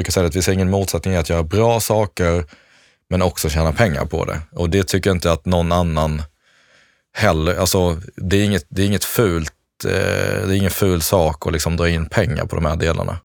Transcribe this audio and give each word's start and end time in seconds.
brukar 0.00 0.12
säga 0.12 0.26
att 0.26 0.36
vi 0.36 0.42
ser 0.42 0.52
ingen 0.52 0.70
motsättning 0.70 1.14
i 1.14 1.16
att 1.16 1.30
göra 1.30 1.42
bra 1.42 1.80
saker 1.80 2.44
men 3.10 3.22
också 3.22 3.48
tjäna 3.48 3.72
pengar 3.72 4.04
på 4.04 4.24
det. 4.24 4.40
Och 4.52 4.70
det 4.70 4.84
tycker 4.84 5.10
jag 5.10 5.16
inte 5.16 5.32
att 5.32 5.46
någon 5.46 5.72
annan 5.72 6.22
heller, 7.12 7.54
alltså 7.54 8.00
det 8.16 8.36
är 8.36 8.44
inget, 8.44 8.66
det 8.68 8.82
är 8.82 8.86
inget 8.86 9.04
fult, 9.04 9.52
eh, 9.84 9.90
det 10.46 10.54
är 10.54 10.56
ingen 10.56 10.70
ful 10.70 11.02
sak 11.02 11.46
att 11.46 11.52
liksom 11.52 11.76
dra 11.76 11.88
in 11.88 12.06
pengar 12.06 12.46
på 12.46 12.56
de 12.56 12.64
här 12.64 12.76
delarna. 12.76 13.18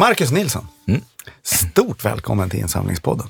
Marcus 0.00 0.30
Nilsson, 0.32 0.66
mm. 0.88 1.00
stort 1.42 2.04
välkommen 2.04 2.50
till 2.50 2.60
Insamlingspodden. 2.60 3.28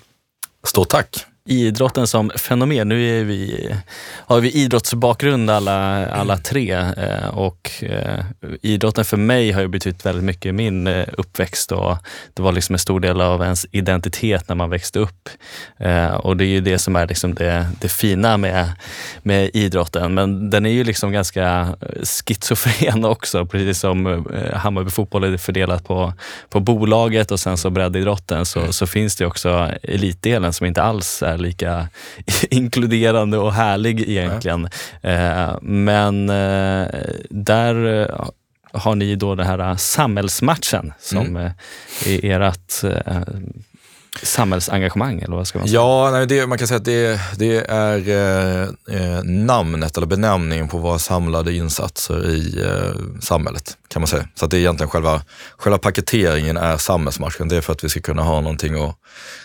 Stort 0.65 0.89
tack 0.89 1.27
idrotten 1.51 2.07
som 2.07 2.31
fenomen. 2.31 2.89
Nu 2.89 3.21
är 3.21 3.25
vi, 3.25 3.75
har 4.27 4.41
vi 4.41 4.51
idrottsbakgrund 4.51 5.51
alla, 5.51 6.07
alla 6.07 6.37
tre 6.37 6.73
eh, 6.73 7.29
och 7.29 7.71
eh, 7.83 8.25
idrotten 8.63 9.05
för 9.05 9.17
mig 9.17 9.53
har 9.53 9.61
ju 9.61 9.69
betytt 9.69 10.07
väldigt 10.07 10.25
mycket 10.25 10.47
i 10.47 10.53
min 10.53 10.87
eh, 10.87 11.07
uppväxt 11.13 11.73
och 11.73 11.97
det 12.35 12.43
var 12.43 12.53
liksom 12.53 12.75
en 12.75 12.79
stor 12.79 13.01
del 13.01 13.21
av 13.21 13.43
ens 13.43 13.67
identitet 13.71 14.49
när 14.49 14.57
man 14.57 14.71
växte 14.71 14.99
upp. 14.99 15.29
Och 16.21 16.37
det 16.37 16.45
är 16.45 16.49
ju 16.49 16.61
det 16.61 16.79
som 16.79 16.97
är 16.97 17.07
liksom 17.07 17.35
det, 17.35 17.67
det 17.81 17.89
fina 17.89 18.37
med, 18.37 18.73
med 19.23 19.51
idrotten. 19.55 20.15
Men 20.15 20.51
den 20.51 20.67
är 20.67 20.71
ju 20.71 20.85
liksom 20.85 21.13
ganska 21.13 21.75
schizofren 22.03 23.05
också, 23.15 23.47
precis 23.47 23.79
som 23.79 24.27
Hammarby 24.55 24.91
fotboll 24.91 25.25
är 25.25 25.37
fördelat 25.37 25.85
på, 25.85 26.13
på 26.49 26.61
bolaget 26.61 27.31
och 27.31 27.41
sen 27.41 27.57
så 27.57 27.71
breddidrotten 27.71 28.47
så, 28.47 28.73
så 28.73 28.87
finns 28.87 29.17
det 29.17 29.27
också 29.27 29.71
elitdelen 29.83 30.53
som 30.53 30.67
inte 30.67 30.83
alls 30.83 31.23
är 31.23 31.40
lika 31.41 31.89
inkluderande 32.51 33.39
och 33.39 33.53
härlig 33.53 34.09
egentligen. 34.09 34.69
Eh, 35.03 35.57
men 35.63 36.31
eh, 36.31 36.87
där 37.31 38.01
eh, 38.03 38.29
har 38.73 38.95
ni 38.95 39.17
då 39.17 39.35
den 39.35 39.47
här 39.47 39.77
samhällsmatchen 39.77 40.93
som 41.01 41.27
mm. 41.27 41.53
är 42.07 42.41
ert 42.41 42.85
samhällsengagemang 44.23 45.21
eller 45.21 45.37
vad 45.37 45.47
ska 45.47 45.59
man 45.59 45.69
säga? 45.69 45.81
Ja, 45.81 46.11
nej, 46.13 46.27
det, 46.27 46.47
man 46.47 46.59
kan 46.59 46.69
säga 46.69 46.79
att 46.79 46.85
det, 46.85 47.21
det 47.37 47.57
är 47.69 48.09
eh, 48.09 48.69
eh, 48.97 49.23
namnet 49.25 49.97
eller 49.97 50.07
benämningen 50.07 50.69
på 50.69 50.79
våra 50.79 50.99
samlade 50.99 51.53
insatser 51.53 52.31
i 52.31 52.63
eh, 52.63 53.21
samhället 53.21 53.77
kan 53.89 54.03
man 54.03 54.07
säga. 54.07 54.29
Så 54.35 54.45
att 54.45 54.51
det 54.51 54.57
är 54.57 54.61
egentligen 54.61 54.91
själva, 54.91 55.23
själva 55.57 55.79
paketeringen 55.79 56.57
är 56.57 56.77
samhällsmatchen. 56.77 57.49
Det 57.49 57.57
är 57.57 57.61
för 57.61 57.73
att 57.73 57.85
vi 57.85 57.89
ska 57.89 58.01
kunna 58.01 58.23
ha 58.23 58.41
någonting 58.41 58.85
att, 58.85 58.97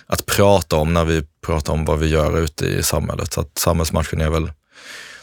att 0.08 0.26
prata 0.26 0.76
om 0.76 0.94
när 0.94 1.06
vi 1.06 1.24
pratar 1.46 1.74
om 1.74 1.86
vad 1.86 2.00
vi 2.00 2.08
gör 2.08 2.40
ute 2.40 2.66
i 2.66 2.84
samhället. 2.84 3.34
Så 3.34 3.42
att 3.42 3.58
samhällsmatchen 3.58 4.22
är 4.22 4.30
väl 4.30 4.52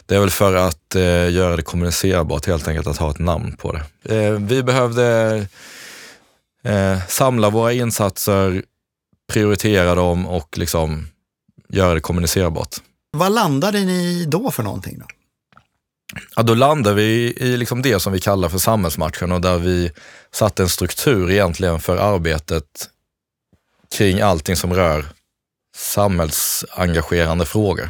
det 0.05 0.15
är 0.15 0.19
väl 0.19 0.29
för 0.29 0.55
att 0.55 0.95
eh, 0.95 1.31
göra 1.31 1.55
det 1.55 1.61
kommunicerbart 1.61 2.45
helt 2.45 2.67
enkelt, 2.67 2.87
att 2.87 2.97
ha 2.97 3.11
ett 3.11 3.19
namn 3.19 3.57
på 3.57 3.71
det. 3.71 4.15
Eh, 4.15 4.31
vi 4.31 4.63
behövde 4.63 5.35
eh, 6.63 6.97
samla 7.07 7.49
våra 7.49 7.73
insatser 7.73 8.63
prioritera 9.31 9.95
dem 9.95 10.27
och 10.27 10.57
liksom 10.57 11.07
göra 11.69 11.93
det 11.93 12.01
kommunicerbart. 12.01 12.75
Vad 13.11 13.31
landade 13.31 13.79
ni 13.79 14.25
då 14.25 14.51
för 14.51 14.63
någonting? 14.63 14.99
Då? 14.99 15.05
Ja, 16.35 16.43
då 16.43 16.53
landade 16.53 16.95
vi 16.95 17.33
i 17.37 17.57
liksom 17.57 17.81
det 17.81 17.99
som 17.99 18.13
vi 18.13 18.19
kallar 18.19 18.49
för 18.49 18.57
samhällsmatchen 18.57 19.31
och 19.31 19.41
där 19.41 19.57
vi 19.57 19.91
satte 20.31 20.63
en 20.63 20.69
struktur 20.69 21.31
egentligen 21.31 21.79
för 21.79 21.97
arbetet 21.97 22.89
kring 23.97 24.21
allting 24.21 24.55
som 24.55 24.73
rör 24.73 25.05
samhällsengagerande 25.75 27.45
frågor. 27.45 27.89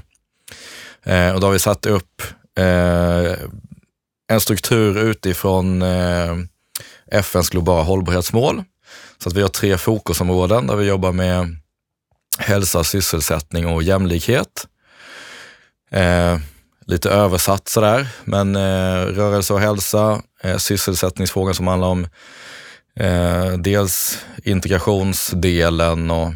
Eh, 1.03 1.33
och 1.33 1.39
då 1.39 1.47
har 1.47 1.51
vi 1.51 1.59
satt 1.59 1.85
upp 1.85 2.21
eh, 2.57 3.33
en 4.27 4.41
struktur 4.41 4.97
utifrån 4.97 5.81
eh, 5.81 6.35
FNs 7.11 7.49
globala 7.49 7.83
hållbarhetsmål 7.83 8.63
så 9.17 9.29
att 9.29 9.35
vi 9.35 9.41
har 9.41 9.49
tre 9.49 9.77
fokusområden 9.77 10.67
där 10.67 10.75
vi 10.75 10.87
jobbar 10.87 11.11
med 11.11 11.55
hälsa, 12.37 12.83
sysselsättning 12.83 13.67
och 13.67 13.83
jämlikhet. 13.83 14.67
Eh, 15.91 16.37
lite 16.85 17.09
översatt 17.09 17.67
sådär, 17.67 18.07
men 18.23 18.55
eh, 18.55 19.05
rörelse 19.05 19.53
och 19.53 19.59
hälsa, 19.59 20.21
eh, 20.41 20.57
sysselsättningsfrågan 20.57 21.55
som 21.55 21.67
handlar 21.67 21.87
om 21.87 22.07
eh, 22.99 23.51
dels 23.57 24.25
integrationsdelen 24.43 26.11
och 26.11 26.33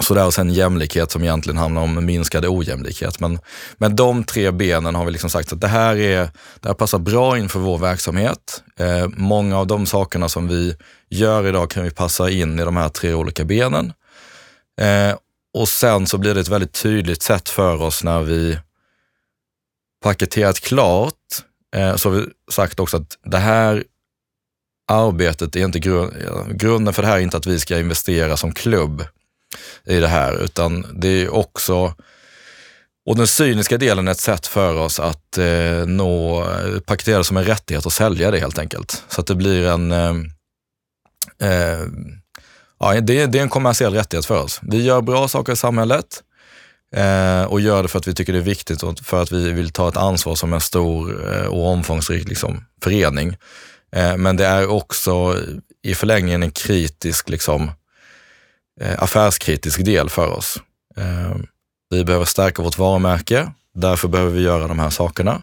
sådär 0.00 0.26
och 0.26 0.34
sen 0.34 0.50
jämlikhet 0.50 1.10
som 1.10 1.22
egentligen 1.22 1.58
handlar 1.58 1.82
om 1.82 2.04
minskad 2.04 2.46
ojämlikhet. 2.46 3.20
Men, 3.20 3.38
med 3.76 3.92
de 3.92 4.24
tre 4.24 4.50
benen 4.50 4.94
har 4.94 5.04
vi 5.04 5.10
liksom 5.10 5.30
sagt 5.30 5.52
att 5.52 5.60
det 5.60 5.68
här, 5.68 5.96
är, 5.96 6.28
det 6.60 6.68
här 6.68 6.74
passar 6.74 6.98
bra 6.98 7.38
inför 7.38 7.60
vår 7.60 7.78
verksamhet. 7.78 8.62
Eh, 8.76 9.08
många 9.16 9.58
av 9.58 9.66
de 9.66 9.86
sakerna 9.86 10.28
som 10.28 10.48
vi 10.48 10.76
gör 11.14 11.46
idag 11.46 11.70
kan 11.70 11.82
vi 11.84 11.90
passa 11.90 12.30
in 12.30 12.58
i 12.58 12.64
de 12.64 12.76
här 12.76 12.88
tre 12.88 13.14
olika 13.14 13.44
benen. 13.44 13.92
Eh, 14.80 15.16
och 15.54 15.68
sen 15.68 16.06
så 16.06 16.18
blir 16.18 16.34
det 16.34 16.40
ett 16.40 16.48
väldigt 16.48 16.82
tydligt 16.82 17.22
sätt 17.22 17.48
för 17.48 17.82
oss 17.82 18.04
när 18.04 18.22
vi 18.22 18.58
paketerat 20.02 20.60
klart, 20.60 21.12
eh, 21.76 21.96
så 21.96 22.10
har 22.10 22.16
vi 22.16 22.26
sagt 22.50 22.80
också 22.80 22.96
att 22.96 23.18
det 23.24 23.38
här 23.38 23.84
arbetet 24.92 25.56
är 25.56 25.64
inte 25.64 25.78
grund, 25.78 26.12
grunden 26.48 26.94
för 26.94 27.02
det 27.02 27.08
här 27.08 27.16
är 27.16 27.20
inte 27.20 27.36
att 27.36 27.46
vi 27.46 27.60
ska 27.60 27.78
investera 27.78 28.36
som 28.36 28.52
klubb 28.52 29.04
i 29.84 30.00
det 30.00 30.08
här, 30.08 30.44
utan 30.44 30.86
det 31.00 31.08
är 31.08 31.34
också 31.34 31.94
och 33.06 33.16
den 33.16 33.26
cyniska 33.26 33.78
delen 33.78 34.08
är 34.08 34.12
ett 34.12 34.20
sätt 34.20 34.46
för 34.46 34.74
oss 34.74 35.00
att 35.00 35.38
eh, 35.38 35.86
nå, 35.86 36.46
paketera 36.86 37.18
det 37.18 37.24
som 37.24 37.36
en 37.36 37.44
rättighet 37.44 37.86
och 37.86 37.92
sälja 37.92 38.30
det 38.30 38.38
helt 38.38 38.58
enkelt. 38.58 39.04
Så 39.08 39.20
att 39.20 39.26
det 39.26 39.34
blir 39.34 39.66
en, 39.66 39.92
eh, 39.92 40.14
eh, 41.38 41.86
ja, 42.80 43.00
det, 43.00 43.26
det, 43.26 43.38
är 43.38 43.42
en 43.42 43.48
kommersiell 43.48 43.94
rättighet 43.94 44.26
för 44.26 44.42
oss. 44.42 44.60
Vi 44.62 44.82
gör 44.82 45.00
bra 45.00 45.28
saker 45.28 45.52
i 45.52 45.56
samhället 45.56 46.22
eh, 46.96 47.44
och 47.44 47.60
gör 47.60 47.82
det 47.82 47.88
för 47.88 47.98
att 47.98 48.08
vi 48.08 48.14
tycker 48.14 48.32
det 48.32 48.38
är 48.38 48.42
viktigt 48.42 48.82
och 48.82 48.98
för 48.98 49.22
att 49.22 49.32
vi 49.32 49.52
vill 49.52 49.70
ta 49.70 49.88
ett 49.88 49.96
ansvar 49.96 50.34
som 50.34 50.52
en 50.52 50.60
stor 50.60 51.32
eh, 51.32 51.46
och 51.46 51.66
omfångsrik 51.66 52.28
liksom, 52.28 52.64
förening. 52.82 53.36
Eh, 53.92 54.16
men 54.16 54.36
det 54.36 54.46
är 54.46 54.66
också 54.66 55.36
i 55.82 55.94
förlängningen 55.94 56.42
en 56.42 56.50
kritisk 56.50 57.28
liksom, 57.28 57.70
Eh, 58.80 59.02
affärskritisk 59.02 59.84
del 59.84 60.10
för 60.10 60.28
oss. 60.28 60.62
Eh, 60.96 61.36
vi 61.90 62.04
behöver 62.04 62.24
stärka 62.24 62.62
vårt 62.62 62.78
varumärke, 62.78 63.52
därför 63.74 64.08
behöver 64.08 64.30
vi 64.30 64.42
göra 64.42 64.68
de 64.68 64.78
här 64.78 64.90
sakerna. 64.90 65.42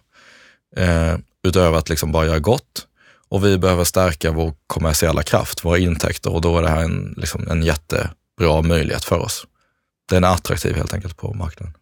Eh, 0.78 1.18
utöver 1.44 1.78
att 1.78 1.90
liksom 1.90 2.12
bara 2.12 2.26
göra 2.26 2.40
gott. 2.40 2.88
Och 3.32 3.46
vi 3.46 3.58
behöver 3.58 3.84
stärka 3.84 4.32
vår 4.32 4.54
kommersiella 4.68 5.24
kraft, 5.24 5.66
våra 5.66 5.78
intäkter 5.78 6.34
och 6.34 6.42
då 6.42 6.58
är 6.58 6.62
det 6.62 6.70
här 6.70 6.84
en, 6.84 7.14
liksom 7.18 7.48
en 7.48 7.64
jättebra 7.64 8.62
möjlighet 8.64 9.04
för 9.04 9.20
oss. 9.20 9.46
Den 10.10 10.24
är 10.24 10.28
attraktiv 10.28 10.76
helt 10.76 10.94
enkelt 10.94 11.18
på 11.18 11.34
marknaden. 11.34 11.74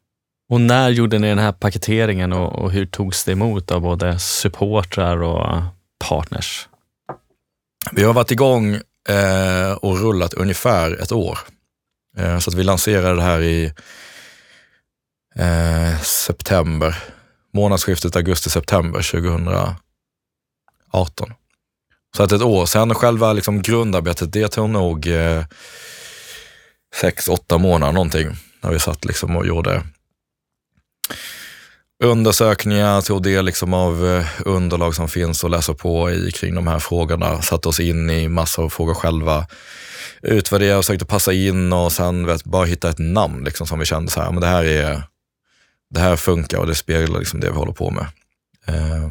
Och 0.49 0.61
när 0.61 0.89
gjorde 0.89 1.19
ni 1.19 1.27
den 1.27 1.39
här 1.39 1.51
paketeringen 1.51 2.33
och, 2.33 2.59
och 2.59 2.71
hur 2.71 2.85
togs 2.85 3.23
det 3.23 3.31
emot 3.31 3.71
av 3.71 3.81
både 3.81 4.19
supportrar 4.19 5.23
och 5.23 5.63
partners? 6.09 6.69
Vi 7.91 8.03
har 8.03 8.13
varit 8.13 8.31
igång 8.31 8.73
eh, 9.09 9.71
och 9.81 9.99
rullat 9.99 10.33
ungefär 10.33 11.01
ett 11.01 11.11
år. 11.11 11.39
Eh, 12.17 12.39
så 12.39 12.49
att 12.49 12.55
vi 12.55 12.63
lanserade 12.63 13.15
det 13.15 13.21
här 13.21 13.41
i 13.41 13.73
eh, 15.35 15.99
september, 16.01 17.03
månadsskiftet 17.53 18.15
augusti-september 18.15 19.11
2018. 19.11 21.33
Så 22.17 22.23
att 22.23 22.31
ett 22.31 22.41
år 22.41 22.65
sen 22.65 22.95
själva 22.95 23.33
liksom 23.33 23.61
grundarbetet, 23.61 24.33
det 24.33 24.47
tog 24.47 24.69
nog 24.69 25.07
eh, 25.07 25.43
sex, 26.95 27.27
åtta 27.27 27.57
månader 27.57 27.93
någonting. 27.93 28.27
När 28.61 28.71
vi 28.71 28.79
satt 28.79 29.05
liksom 29.05 29.37
och 29.37 29.47
gjorde 29.47 29.83
undersökningar, 32.03 33.01
tog 33.01 33.23
del 33.23 33.45
liksom 33.45 33.73
av 33.73 34.07
eh, 34.07 34.25
underlag 34.45 34.95
som 34.95 35.09
finns 35.09 35.43
att 35.43 35.51
läsa 35.51 35.73
på 35.73 36.11
i 36.11 36.31
kring 36.31 36.55
de 36.55 36.67
här 36.67 36.79
frågorna, 36.79 37.41
satte 37.41 37.69
oss 37.69 37.79
in 37.79 38.09
i 38.09 38.27
massor 38.27 38.63
av 38.63 38.69
frågor 38.69 38.93
själva, 38.93 39.47
utvärderade 40.21 40.77
och 40.77 40.85
försökte 40.85 41.05
passa 41.05 41.33
in 41.33 41.73
och 41.73 41.91
sen 41.91 42.25
vet, 42.25 42.43
bara 42.43 42.65
hitta 42.65 42.89
ett 42.89 42.99
namn 42.99 43.43
liksom, 43.43 43.67
som 43.67 43.79
vi 43.79 43.85
kände 43.85 44.11
så 44.11 44.21
här, 44.21 44.31
men 44.31 44.41
det 44.41 44.47
här, 44.47 44.63
är, 44.63 45.03
det 45.89 45.99
här 45.99 46.15
funkar 46.15 46.57
och 46.57 46.67
det 46.67 46.75
speglar 46.75 47.19
liksom 47.19 47.39
det 47.39 47.49
vi 47.49 47.57
håller 47.57 47.73
på 47.73 47.89
med. 47.91 48.05
Eh, 48.65 49.09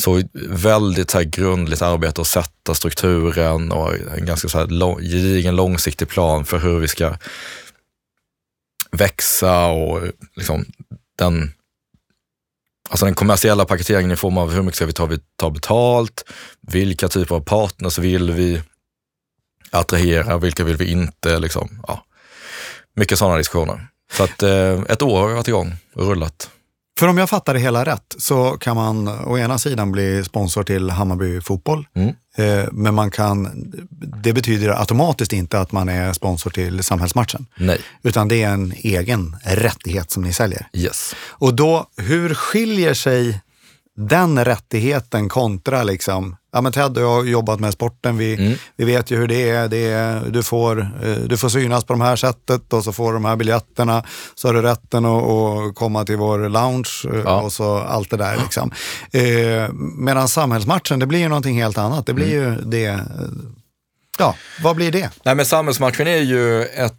så 0.00 0.22
väldigt 0.48 1.10
så 1.10 1.18
här 1.18 1.24
grundligt 1.24 1.82
arbete 1.82 2.20
att 2.20 2.26
sätta 2.26 2.74
strukturen 2.74 3.72
och 3.72 3.94
en 3.94 4.26
ganska 4.26 4.48
så 4.48 4.58
här 4.58 4.66
lång, 4.66 5.00
gedigen 5.00 5.56
långsiktig 5.56 6.08
plan 6.08 6.44
för 6.44 6.58
hur 6.58 6.78
vi 6.78 6.88
ska 6.88 7.16
växa 8.90 9.66
och 9.66 10.00
liksom 10.36 10.64
den 11.18 11.52
Alltså 12.90 13.04
den 13.04 13.14
kommersiella 13.14 13.64
paketeringen 13.64 14.10
i 14.10 14.16
form 14.16 14.38
av 14.38 14.52
hur 14.52 14.62
mycket 14.62 14.76
ska 14.76 14.86
vi 14.86 14.92
ta, 14.92 15.08
ta 15.36 15.50
betalt, 15.50 16.24
vilka 16.60 17.08
typer 17.08 17.34
av 17.34 17.40
partners 17.40 17.98
vill 17.98 18.32
vi 18.32 18.62
attrahera, 19.70 20.38
vilka 20.38 20.64
vill 20.64 20.76
vi 20.76 20.90
inte? 20.90 21.38
Liksom. 21.38 21.82
Ja. 21.88 22.04
Mycket 22.96 23.18
sådana 23.18 23.36
diskussioner. 23.36 23.86
Så 24.12 24.24
att 24.24 24.42
eh, 24.42 24.80
ett 24.88 25.02
år 25.02 25.20
har 25.20 25.28
vi 25.28 25.34
varit 25.34 25.48
igång 25.48 25.74
och 25.94 26.06
rullat. 26.06 26.50
För 26.98 27.08
om 27.08 27.18
jag 27.18 27.30
fattar 27.30 27.54
det 27.54 27.60
hela 27.60 27.84
rätt 27.84 28.14
så 28.18 28.50
kan 28.50 28.76
man 28.76 29.08
å 29.08 29.38
ena 29.38 29.58
sidan 29.58 29.92
bli 29.92 30.24
sponsor 30.24 30.62
till 30.62 30.90
Hammarby 30.90 31.40
fotboll. 31.40 31.86
Mm. 31.94 32.14
Eh, 32.36 32.68
men 32.72 32.94
man 32.94 33.10
kan, 33.10 33.50
det 34.22 34.32
betyder 34.32 34.80
automatiskt 34.80 35.32
inte 35.32 35.60
att 35.60 35.72
man 35.72 35.88
är 35.88 36.12
sponsor 36.12 36.50
till 36.50 36.84
samhällsmatchen. 36.84 37.46
Nej. 37.56 37.80
Utan 38.02 38.28
det 38.28 38.42
är 38.42 38.50
en 38.50 38.72
egen 38.76 39.36
rättighet 39.44 40.10
som 40.10 40.22
ni 40.22 40.32
säljer. 40.32 40.68
Yes. 40.72 41.14
Och 41.28 41.54
då, 41.54 41.86
hur 41.96 42.34
skiljer 42.34 42.94
sig 42.94 43.40
den 44.08 44.44
rättigheten 44.44 45.28
kontra 45.28 45.82
liksom, 45.82 46.36
ja 46.52 46.60
men 46.60 46.72
Ted 46.72 46.96
och 46.96 47.02
jag 47.02 47.08
har 47.14 47.24
jobbat 47.24 47.60
med 47.60 47.72
sporten, 47.72 48.18
vi, 48.18 48.34
Mm. 48.34 48.58
vi 48.76 48.84
vet 48.84 49.10
ju 49.10 49.16
hur 49.16 49.28
det 49.28 49.50
är, 49.50 49.68
det 49.68 49.76
är 49.90 50.20
du, 50.30 50.42
får, 50.42 50.80
eh, 51.02 51.14
du 51.14 51.36
får 51.36 51.48
synas 51.48 51.84
på 51.84 51.92
de 51.92 52.00
här 52.00 52.16
sättet 52.16 52.72
och 52.72 52.84
så 52.84 52.92
får 52.92 53.06
du 53.12 53.16
de 53.16 53.24
här 53.24 53.36
biljetterna, 53.36 54.04
så 54.34 54.48
har 54.48 54.54
du 54.54 54.62
rätten 54.62 55.04
att, 55.04 55.22
att 55.22 55.74
komma 55.74 56.04
till 56.04 56.16
vår 56.16 56.48
lounge 56.48 57.02
eh, 57.14 57.20
Ja. 57.24 57.40
och 57.40 57.52
så 57.52 57.78
allt 57.78 58.10
det 58.10 58.16
där 58.16 58.36
liksom. 58.36 58.70
Eh, 59.12 59.72
medan 59.98 60.28
samhällsmatchen, 60.28 60.98
det 60.98 61.06
blir 61.06 61.18
ju 61.18 61.28
någonting 61.28 61.62
helt 61.62 61.78
annat, 61.78 62.06
det 62.06 62.14
blir 62.14 62.38
Mm. 62.42 62.54
ju 62.54 62.60
det, 62.64 63.00
ja, 64.18 64.34
vad 64.62 64.76
blir 64.76 64.92
det? 64.92 65.10
Nej, 65.24 65.34
men 65.34 65.46
samhällsmatchen 65.46 66.06
är 66.08 66.16
ju 66.22 66.62
ett, 66.64 66.92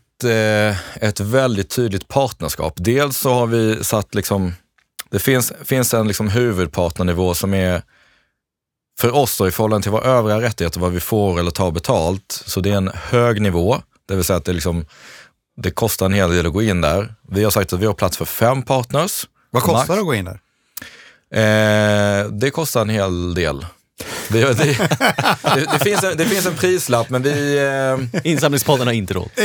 ett 0.96 1.20
väldigt 1.20 1.70
tydligt 1.70 2.08
partnerskap. 2.08 2.74
Dels 2.78 3.18
så 3.18 3.34
har 3.34 3.48
vi 3.48 3.84
satt 3.84 4.16
liksom, 4.16 4.54
det 5.14 5.20
finns, 5.20 5.54
finns 5.64 5.94
en 5.94 6.08
liksom 6.08 6.28
huvudpartnernivå 6.28 7.34
som 7.34 7.54
är 7.54 7.82
för 9.00 9.16
oss 9.16 9.38
då, 9.38 9.48
i 9.48 9.52
förhållande 9.52 9.84
till 9.84 9.92
våra 9.92 10.04
övriga 10.04 10.42
rättigheter, 10.42 10.80
vad 10.80 10.92
vi 10.92 11.00
får 11.00 11.40
eller 11.40 11.52
tar 11.52 11.72
betalt. 11.72 12.44
Så 12.46 12.60
det 12.60 12.72
är 12.72 12.78
en 12.78 12.92
hög 12.94 13.42
nivå, 13.42 13.82
det 14.08 14.16
vill 14.16 14.24
säga 14.24 14.38
att 14.38 14.46
det, 14.46 14.54
liksom, 14.54 14.86
det 15.58 15.72
kostar 15.72 16.06
en 16.06 16.14
hel 16.14 16.32
del 16.32 16.46
att 16.46 16.54
gå 16.54 16.62
in 16.62 16.82
där. 16.82 17.16
Vi 17.30 17.44
har 17.44 17.52
sagt 17.52 17.74
att 17.74 17.80
vi 17.80 17.86
har 17.86 17.94
plats 17.94 18.18
för 18.18 18.26
fem 18.26 18.62
partners. 18.62 19.28
Vad 19.50 19.64
kostar 19.64 19.78
Max. 19.78 19.88
det 19.88 20.00
att 20.00 20.06
gå 20.06 20.14
in 20.14 20.26
där? 20.26 20.40
Eh, 21.40 22.28
det 22.30 22.50
kostar 22.52 22.82
en 22.82 22.90
hel 22.90 23.34
del. 23.34 23.66
Det, 24.34 24.54
det, 24.54 24.78
det, 25.56 25.68
det, 25.74 25.80
finns 25.84 26.04
en, 26.04 26.18
det 26.18 26.26
finns 26.26 26.46
en 26.46 26.56
prislapp, 26.56 27.10
men 27.10 27.24
vi... 27.24 27.58
Eh, 28.14 28.22
Insamlingspodden 28.32 28.88
har 28.88 28.94
inte 28.94 29.14
råd. 29.14 29.30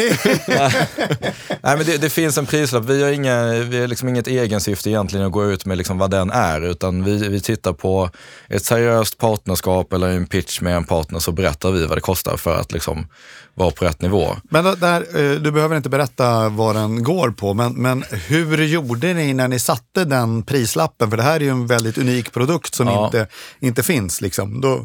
Nej, 1.63 1.77
men 1.77 1.87
det, 1.87 1.99
det 1.99 2.11
finns 2.11 2.39
en 2.39 2.47
prislapp. 2.47 2.85
Vi 2.85 3.03
har, 3.03 3.11
inga, 3.11 3.53
vi 3.53 3.81
har 3.81 3.87
liksom 3.87 4.09
inget 4.09 4.27
egensyfte 4.27 4.91
egentligen 4.91 5.27
att 5.27 5.33
gå 5.33 5.51
ut 5.51 5.67
med 5.67 5.79
liksom 5.79 5.99
vad 5.99 6.11
den 6.11 6.31
är, 6.31 6.61
utan 6.61 7.05
vi, 7.05 7.29
vi 7.29 7.41
tittar 7.41 7.73
på 7.73 8.11
ett 8.49 8.65
seriöst 8.65 9.19
partnerskap 9.19 9.93
eller 9.93 10.09
en 10.09 10.27
pitch 10.27 10.61
med 10.61 10.77
en 10.77 10.85
partner 10.85 11.19
så 11.19 11.33
berättar 11.33 11.71
vi 11.71 11.87
vad 11.87 11.97
det 11.97 12.01
kostar 12.01 12.37
för 12.37 12.61
att 12.61 12.73
liksom 12.73 13.07
vara 13.55 13.71
på 13.71 13.85
rätt 13.85 14.03
nivå. 14.03 14.37
Men 14.51 14.65
där, 14.81 15.01
eh, 15.01 15.41
du 15.41 15.51
behöver 15.51 15.77
inte 15.77 15.89
berätta 15.89 16.49
vad 16.49 16.77
den 16.77 17.03
går 17.03 17.31
på, 17.31 17.55
men, 17.55 17.73
men 17.73 18.05
hur 18.11 18.59
gjorde 18.65 19.15
ni 19.15 19.35
när 19.35 19.49
ni 19.49 19.59
satte 19.59 20.05
den 20.05 20.43
prislappen? 20.43 21.11
För 21.11 21.17
det 21.17 21.23
här 21.23 21.37
är 21.37 21.41
ju 21.41 21.51
en 21.51 21.67
väldigt 21.67 21.99
unik 21.99 22.33
produkt 22.33 22.75
som 22.75 22.87
Ja. 22.87 23.07
inte, 23.07 23.27
inte 23.61 23.83
finns. 23.83 24.21
Liksom. 24.21 24.61
Då, 24.61 24.78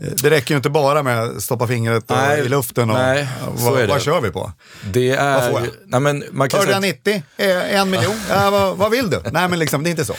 eh, 0.00 0.06
det 0.22 0.30
räcker 0.30 0.50
ju 0.54 0.56
inte 0.56 0.70
bara 0.70 1.02
med 1.02 1.22
att 1.22 1.42
stoppa 1.42 1.66
fingret 1.66 2.04
Nej, 2.08 2.40
i 2.40 2.48
luften 2.48 2.90
och 2.90 2.96
nej, 2.96 3.28
vad, 3.56 3.88
vad 3.88 4.02
kör 4.02 4.20
vi 4.20 4.30
på? 4.30 4.52
Det 4.92 5.10
är... 5.10 5.34
Vad 5.40 5.50
får 5.50 5.60
jag? 5.60 5.70
Nej, 5.86 6.00
men 6.00 6.24
man 6.30 6.48
kan 6.48 6.60
säga, 6.60 6.72
190? 6.72 7.22
Eh, 7.36 7.74
En 7.80 7.90
miljon? 7.90 8.14
Ja, 8.30 8.50
vad, 8.50 8.76
vad 8.76 8.90
vill 8.90 9.10
du? 9.10 9.20
Nej, 9.32 9.48
men 9.48 9.58
liksom, 9.58 9.82
det 9.82 9.88
är 9.88 9.90
inte 9.90 10.04
så. 10.04 10.14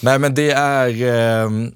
nej, 0.00 0.18
men 0.18 0.34
det 0.34 0.50
är... 0.50 1.02
ehm, 1.44 1.72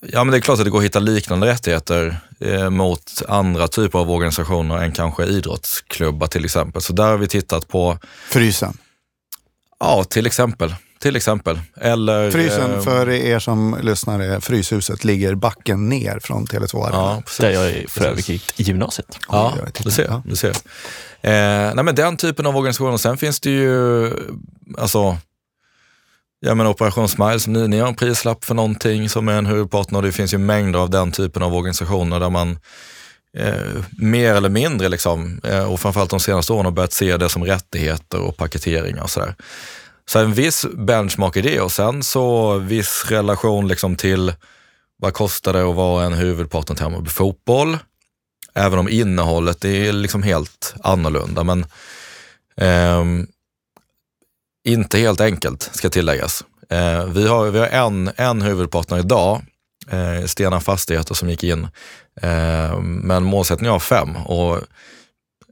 Ja, 0.00 0.24
men 0.24 0.32
det 0.32 0.38
är 0.38 0.40
klart 0.40 0.58
att 0.58 0.64
det 0.64 0.70
går 0.70 0.78
att 0.78 0.84
hitta 0.84 0.98
liknande 0.98 1.46
rättigheter 1.46 2.20
eh, 2.40 2.70
mot 2.70 3.02
andra 3.28 3.68
typer 3.68 3.98
av 3.98 4.10
organisationer 4.10 4.76
än 4.78 4.92
kanske 4.92 5.24
idrottsklubbar 5.24 6.26
till 6.26 6.44
exempel. 6.44 6.82
Så 6.82 6.92
där 6.92 7.04
har 7.06 7.16
vi 7.16 7.28
tittat 7.28 7.68
på, 7.68 7.98
Frysen. 8.28 8.78
ja, 9.80 10.04
till 10.04 10.26
exempel. 10.26 10.74
Till 10.98 11.16
exempel. 11.16 11.60
Eller, 11.76 12.30
Frysen, 12.30 12.74
eh, 12.74 12.80
för 12.80 13.10
er 13.10 13.38
som 13.38 13.78
lyssnar, 13.82 14.20
är 14.20 14.40
Fryshuset 14.40 15.04
ligger 15.04 15.34
backen 15.34 15.88
ner 15.88 16.18
från 16.22 16.46
Tele2 16.46 16.84
Arena. 16.84 16.96
Ja, 16.96 17.22
precis. 17.24 17.38
Där 17.38 17.50
jag 17.50 17.90
för 17.90 18.04
övrigt 18.04 18.28
gick 18.28 18.60
i 18.60 18.62
gymnasiet. 18.62 19.18
Ja, 19.28 19.54
jag 19.58 19.84
du 19.84 19.90
ser. 19.90 20.22
Du 20.24 20.36
ser. 20.36 20.50
Eh, 21.20 21.74
nej, 21.74 21.84
men 21.84 21.94
den 21.94 22.16
typen 22.16 22.46
av 22.46 22.56
organisationer. 22.56 22.96
Sen 22.96 23.16
finns 23.18 23.40
det 23.40 23.50
ju, 23.50 24.12
alltså, 24.78 25.16
ja 26.40 26.54
men 26.54 26.66
Operation 26.66 27.08
Smile, 27.08 27.40
som 27.40 27.52
ni, 27.52 27.68
ni 27.68 27.78
har 27.78 27.88
en 27.88 27.94
prislapp 27.94 28.44
för 28.44 28.54
någonting 28.54 29.08
som 29.08 29.28
är 29.28 29.38
en 29.38 29.46
huvudpartner. 29.46 30.02
Det 30.02 30.12
finns 30.12 30.34
ju 30.34 30.38
mängder 30.38 30.78
av 30.78 30.90
den 30.90 31.12
typen 31.12 31.42
av 31.42 31.54
organisationer 31.54 32.20
där 32.20 32.30
man 32.30 32.58
eh, 33.36 33.82
mer 33.90 34.34
eller 34.34 34.48
mindre, 34.48 34.88
liksom, 34.88 35.40
eh, 35.44 35.72
och 35.72 35.80
framförallt 35.80 36.10
de 36.10 36.20
senaste 36.20 36.52
åren 36.52 36.64
har 36.64 36.72
börjat 36.72 36.92
se 36.92 37.16
det 37.16 37.28
som 37.28 37.44
rättigheter 37.44 38.20
och 38.20 38.36
paketeringar 38.36 39.02
och 39.02 39.10
sådär. 39.10 39.34
Så 40.08 40.18
en 40.18 40.32
viss 40.32 40.66
benchmark 40.74 41.36
i 41.36 41.40
det 41.40 41.60
och 41.60 41.72
sen 41.72 42.02
så 42.02 42.58
viss 42.58 43.04
relation 43.08 43.68
liksom 43.68 43.96
till 43.96 44.32
vad 44.96 45.14
kostar 45.14 45.52
det 45.52 45.70
att 45.70 45.76
vara 45.76 46.04
en 46.04 46.12
huvudpartner 46.12 46.76
till 46.76 46.84
Hammarby 46.84 47.10
Fotboll? 47.10 47.78
Även 48.54 48.78
om 48.78 48.88
innehållet 48.88 49.64
är 49.64 49.92
liksom 49.92 50.22
helt 50.22 50.74
annorlunda. 50.82 51.44
Men 51.44 51.66
eh, 52.56 53.04
inte 54.64 54.98
helt 54.98 55.20
enkelt, 55.20 55.70
ska 55.72 55.88
tilläggas. 55.88 56.44
Eh, 56.70 57.06
vi 57.06 57.26
har, 57.26 57.50
vi 57.50 57.58
har 57.58 57.66
en, 57.66 58.10
en 58.16 58.42
huvudpartner 58.42 58.98
idag, 58.98 59.42
eh, 59.90 60.24
Stena 60.26 60.60
Fastigheter 60.60 61.14
som 61.14 61.30
gick 61.30 61.44
in. 61.44 61.68
Eh, 62.22 62.80
men 62.80 63.24
målsättningen 63.24 63.74
är 63.74 63.78
fem 63.78 64.16
och 64.16 64.60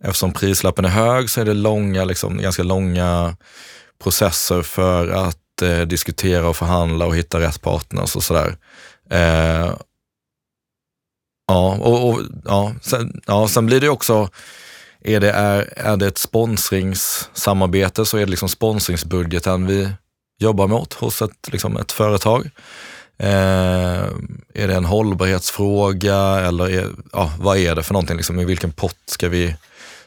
eftersom 0.02 0.32
prislappen 0.32 0.84
är 0.84 0.88
hög 0.88 1.30
så 1.30 1.40
är 1.40 1.44
det 1.44 1.54
långa, 1.54 2.04
liksom, 2.04 2.38
ganska 2.38 2.62
långa 2.62 3.36
processer 3.98 4.62
för 4.62 5.08
att 5.08 5.62
eh, 5.62 5.80
diskutera 5.80 6.48
och 6.48 6.56
förhandla 6.56 7.06
och 7.06 7.16
hitta 7.16 7.40
rätt 7.40 7.62
partners 7.62 8.16
och 8.16 8.22
sådär. 8.22 8.56
Eh, 9.10 9.74
ja, 11.48 11.76
och, 11.80 12.08
och, 12.08 12.20
ja, 12.44 12.74
sen, 12.82 13.20
ja, 13.26 13.48
sen 13.48 13.66
blir 13.66 13.80
det 13.80 13.88
också, 13.88 14.28
är 15.00 15.20
det, 15.20 15.30
är, 15.30 15.72
är 15.76 15.96
det 15.96 16.06
ett 16.06 16.18
sponsringssamarbete 16.18 18.06
så 18.06 18.16
är 18.16 18.24
det 18.24 18.30
liksom 18.30 18.48
sponsringsbudgeten 18.48 19.66
vi 19.66 19.88
jobbar 20.38 20.66
mot 20.66 20.92
hos 20.92 21.22
ett, 21.22 21.48
liksom 21.52 21.76
ett 21.76 21.92
företag. 21.92 22.50
Eh, 23.18 24.04
är 24.54 24.68
det 24.68 24.74
en 24.74 24.84
hållbarhetsfråga 24.84 26.16
eller 26.16 26.70
är, 26.70 26.90
ja, 27.12 27.32
vad 27.38 27.58
är 27.58 27.74
det 27.74 27.82
för 27.82 27.92
någonting? 27.92 28.16
Liksom, 28.16 28.40
I 28.40 28.44
vilken 28.44 28.72
pott 28.72 28.98
ska 29.06 29.28
vi, 29.28 29.56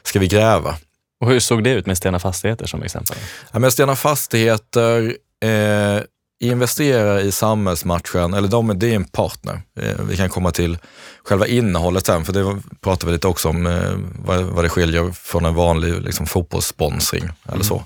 ska 0.02 0.18
vi 0.18 0.28
gräva? 0.28 0.76
Och 1.20 1.30
hur 1.30 1.40
såg 1.40 1.64
det 1.64 1.70
ut 1.70 1.86
med 1.86 1.96
Stena 1.96 2.18
Fastigheter 2.18 2.66
som 2.66 2.82
exempel? 2.82 3.16
Ja, 3.52 3.58
men 3.58 3.72
Stena 3.72 3.96
Fastigheter 3.96 5.16
eh, 5.44 6.02
investerar 6.40 7.18
i 7.18 7.32
samhällsmatchen, 7.32 8.34
eller 8.34 8.48
de, 8.48 8.78
det 8.78 8.90
är 8.90 8.96
en 8.96 9.04
partner. 9.04 9.62
Eh, 9.80 10.00
vi 10.08 10.16
kan 10.16 10.28
komma 10.28 10.50
till 10.50 10.78
själva 11.24 11.46
innehållet 11.46 12.06
sen, 12.06 12.24
för 12.24 12.32
det 12.32 12.62
pratar 12.80 13.06
vi 13.06 13.12
lite 13.12 13.28
också 13.28 13.48
om 13.48 13.66
eh, 13.66 13.92
vad, 14.24 14.42
vad 14.42 14.64
det 14.64 14.68
skiljer 14.68 15.12
från 15.12 15.44
en 15.44 15.54
vanlig 15.54 16.02
liksom, 16.02 16.26
fotbollssponsring 16.26 17.28
eller 17.52 17.64
så. 17.64 17.84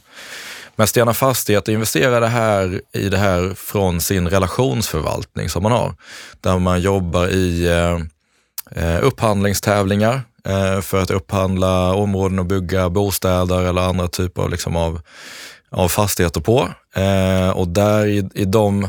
Men 0.76 0.86
Stena 0.86 1.14
Fastigheter 1.14 1.72
investerar 1.72 2.20
det 2.20 2.28
här, 2.28 2.80
i 2.92 3.08
det 3.08 3.18
här 3.18 3.54
från 3.56 4.00
sin 4.00 4.28
relationsförvaltning 4.28 5.48
som 5.48 5.62
man 5.62 5.72
har, 5.72 5.94
där 6.40 6.58
man 6.58 6.80
jobbar 6.80 7.28
i 7.28 7.66
eh, 7.66 7.98
eh, 8.84 9.04
upphandlingstävlingar 9.04 10.22
Eh, 10.48 10.80
för 10.80 11.02
att 11.02 11.10
upphandla 11.10 11.94
områden 11.94 12.38
och 12.38 12.46
bygga 12.46 12.88
bostäder 12.88 13.62
eller 13.62 13.82
andra 13.82 14.08
typer 14.08 14.42
av, 14.42 14.50
liksom 14.50 14.76
av, 14.76 15.00
av 15.70 15.88
fastigheter 15.88 16.40
på. 16.40 16.68
Eh, 16.94 17.50
och 17.50 17.68
där 17.68 18.06
i, 18.06 18.28
i, 18.34 18.44
de, 18.44 18.88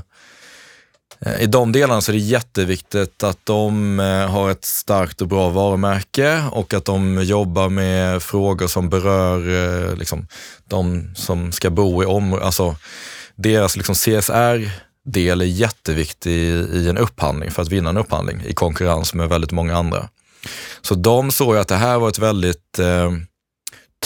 eh, 1.20 1.42
i 1.42 1.46
de 1.46 1.72
delarna 1.72 2.02
så 2.02 2.12
är 2.12 2.14
det 2.14 2.20
jätteviktigt 2.20 3.24
att 3.24 3.40
de 3.44 4.00
eh, 4.00 4.30
har 4.30 4.52
ett 4.52 4.66
starkt 4.66 5.22
och 5.22 5.28
bra 5.28 5.50
varumärke 5.50 6.44
och 6.52 6.74
att 6.74 6.86
de 6.86 7.24
jobbar 7.24 7.70
med 7.70 8.24
frågor 8.24 8.68
som 8.68 8.90
berör 8.90 9.40
eh, 9.90 9.96
liksom, 9.96 10.28
de 10.66 11.12
som 11.16 11.52
ska 11.52 11.70
bo 11.70 12.04
i 12.04 12.06
området. 12.06 12.46
Alltså, 12.46 12.76
deras 13.36 13.78
liksom 13.78 13.96
CSR-del 13.96 15.42
är 15.42 15.46
jätteviktig 15.46 16.32
i, 16.32 16.68
i 16.74 16.90
en 16.90 16.98
upphandling 16.98 17.52
för 17.52 17.62
att 17.62 17.72
vinna 17.72 17.90
en 17.90 17.98
upphandling 17.98 18.44
i 18.46 18.54
konkurrens 18.54 19.14
med 19.14 19.30
väldigt 19.30 19.52
många 19.52 19.78
andra. 19.78 20.10
Så 20.82 20.96
de 20.96 21.32
såg 21.32 21.56
ju 21.56 21.62
att 21.62 21.68
det 21.68 21.75
här 21.75 22.00
var 22.00 22.10
ett 22.10 22.20
väldigt 22.20 22.80
eh, 22.80 23.12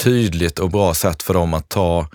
tydligt 0.04 0.60
och 0.60 0.70
bra 0.70 0.94
sätt 0.94 1.24
för 1.24 1.34
dem 1.34 1.54
att 1.54 1.70
ta 1.70 2.08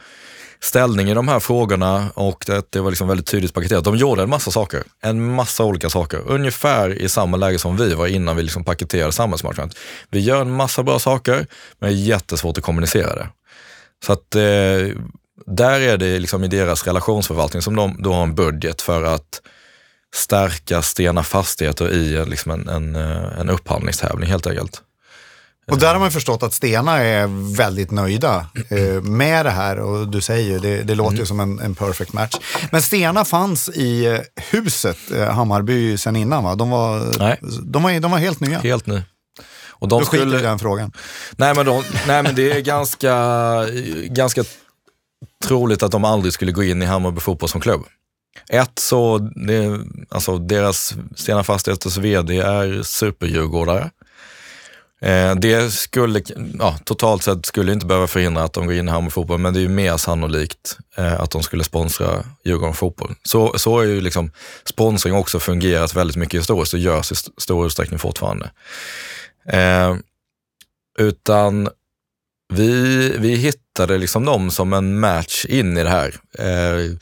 ställning 0.61 1.11
i 1.11 1.15
de 1.15 1.29
här 1.29 1.41
frågorna 1.41 2.11
och 2.15 2.45
det, 2.47 2.67
det 2.71 2.81
var 2.81 2.91
liksom 2.91 3.09
väldigt 3.09 3.27
tydligt 3.27 3.55
paketerat. 3.55 3.85
De 3.85 3.97
gjorde 3.97 4.23
en 4.23 4.31
massa 4.31 4.51
saker, 4.51 4.83
en 5.03 5.35
massa 5.35 5.65
olika 5.65 5.91
saker, 5.91 6.23
ungefär 6.27 7.03
i 7.03 7.09
samma 7.09 7.37
läge 7.37 7.59
som 7.59 7.77
vi 7.77 7.95
var 7.95 8.07
innan 8.07 8.37
vi 8.37 8.43
liksom 8.43 8.65
paketerade 8.65 9.13
samhällsmarknaden. 9.13 9.73
Vi 10.11 10.21
gör 10.21 10.41
en 10.41 10.53
massa 10.53 10.83
bra 10.83 10.99
saker, 10.99 11.47
men 11.79 11.91
det 11.91 11.97
är 11.97 11.99
jättesvårt 11.99 12.59
att 12.59 12.65
kommunicera 12.65 13.15
det. 13.15 13.29
Så 14.07 14.13
att 14.13 14.35
eh, 14.35 15.01
där 15.47 15.81
är 15.81 15.97
det 15.97 16.19
liksom 16.19 16.45
i 16.45 16.49
deras 16.49 16.87
relationsförvaltning 16.87 17.63
som 17.63 17.77
de 17.77 17.97
då 18.03 18.13
har 18.13 18.23
en 18.23 18.35
budget 18.35 18.83
för 18.83 19.03
att 19.03 19.43
stärka 20.15 20.83
Stena 20.83 21.23
Fastigheter 21.23 21.93
i 21.93 22.17
en, 22.17 22.31
liksom 22.31 22.53
en, 22.53 22.69
en, 22.69 22.97
eh, 22.97 23.41
en 23.41 23.51
upphandlingstävling 23.51 24.31
helt 24.31 24.47
enkelt. 24.47 24.83
Och 25.71 25.79
där 25.79 25.93
har 25.93 26.01
man 26.01 26.11
förstått 26.11 26.43
att 26.43 26.53
Stena 26.53 26.99
är 26.99 27.57
väldigt 27.57 27.91
nöjda 27.91 28.47
eh, 28.69 29.03
med 29.03 29.47
det 29.47 29.51
här 29.51 29.79
och 29.79 30.09
du 30.09 30.21
säger 30.21 30.51
ju, 30.51 30.59
det, 30.59 30.83
det 30.83 30.95
låter 30.95 31.13
ju 31.13 31.19
mm. 31.19 31.27
som 31.27 31.41
en, 31.41 31.61
en 31.61 31.75
perfect 31.75 32.13
match. 32.13 32.37
Men 32.73 32.83
Stena 32.83 33.25
fanns 33.25 33.69
i 33.69 34.05
eh, 34.05 34.21
huset 34.51 34.99
eh, 35.15 35.29
Hammarby 35.29 35.99
sen 35.99 36.17
innan 36.17 36.45
va? 36.45 36.55
De 36.55 36.71
var, 36.71 37.19
Nej. 37.19 37.39
De, 37.65 37.83
var, 37.83 38.01
de 38.01 38.11
var 38.11 38.19
helt 38.19 38.41
nya. 38.41 38.59
Helt 38.59 38.87
ny. 38.87 39.03
Och 39.69 39.89
de 39.89 40.01
Då 40.01 40.07
skulle... 40.07 40.25
skiter 40.25 40.39
i 40.39 40.43
den 40.43 40.59
frågan. 40.59 40.93
Nej 41.37 41.55
men, 41.55 41.67
de, 41.67 41.83
nej, 42.07 42.23
men 42.23 42.35
det 42.35 42.53
är 42.53 42.61
ganska, 42.61 43.15
ganska 44.07 44.45
troligt 45.45 45.83
att 45.83 45.93
de 45.93 46.05
aldrig 46.05 46.33
skulle 46.33 46.53
gå 46.53 46.63
in 46.63 46.83
i 46.83 46.87
Hammarby 46.87 47.21
fotboll 47.21 47.49
som 47.49 47.61
klubb. 47.61 47.85
Ett, 48.49 48.79
så 48.79 49.19
det, 49.19 49.81
alltså 50.09 50.39
deras 50.39 50.95
Stena 51.17 51.45
Fastigheters 51.45 51.97
vd 51.97 52.39
är 52.39 52.83
superdjurgårdare. 52.83 53.91
Eh, 55.01 55.35
det 55.35 55.71
skulle, 55.71 56.23
ja, 56.59 56.79
totalt 56.85 57.23
sett 57.23 57.47
skulle 57.47 57.73
inte 57.73 57.87
behöva 57.87 58.07
förhindra 58.07 58.43
att 58.43 58.53
de 58.53 58.67
går 58.67 58.75
in 58.75 58.89
i 58.89 58.91
Hammarby 58.91 59.11
fotboll, 59.11 59.39
men 59.39 59.55
det 59.55 59.61
är 59.61 59.63
ju 59.63 59.69
mer 59.69 59.97
sannolikt 59.97 60.79
eh, 60.97 61.21
att 61.21 61.31
de 61.31 61.43
skulle 61.43 61.65
sponsra 61.65 62.25
Djurgården 62.45 62.75
fotboll. 62.75 63.15
Så, 63.23 63.59
så 63.59 63.81
är 63.81 63.85
ju 63.85 64.01
liksom 64.01 64.31
sponsring 64.65 65.15
också 65.15 65.41
fungerat 65.41 65.97
väldigt 65.97 66.17
mycket 66.17 66.41
historiskt 66.41 66.75
och 66.75 66.81
görs 66.81 67.13
i 67.13 67.15
st 67.15 67.31
stor 67.39 67.67
utsträckning 67.67 67.99
fortfarande. 67.99 68.51
Eh, 69.49 69.97
utan 70.99 71.69
vi, 72.53 73.09
vi 73.19 73.35
hittade 73.35 73.99
liksom 73.99 74.25
dem 74.25 74.51
som 74.51 74.73
en 74.73 75.01
match 75.01 75.45
in 75.45 75.79
i 75.79 75.83
det 75.83 75.91
här. 75.91 76.15
Eh, 76.39 76.97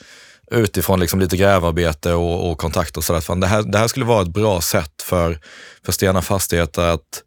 Utifrån 0.53 0.99
liksom 0.99 1.19
lite 1.19 1.37
grävarbete 1.37 2.13
och, 2.13 2.51
och 2.51 2.57
kontakt 2.57 2.97
och 2.97 3.03
sådär. 3.03 3.35
Det 3.35 3.47
här, 3.47 3.63
det 3.63 3.77
här 3.77 3.87
skulle 3.87 4.05
vara 4.05 4.21
ett 4.21 4.33
bra 4.33 4.61
sätt 4.61 5.01
för, 5.01 5.39
för 5.85 5.91
Stena 5.91 6.21
Fastigheter 6.21 6.81
att 6.81 7.23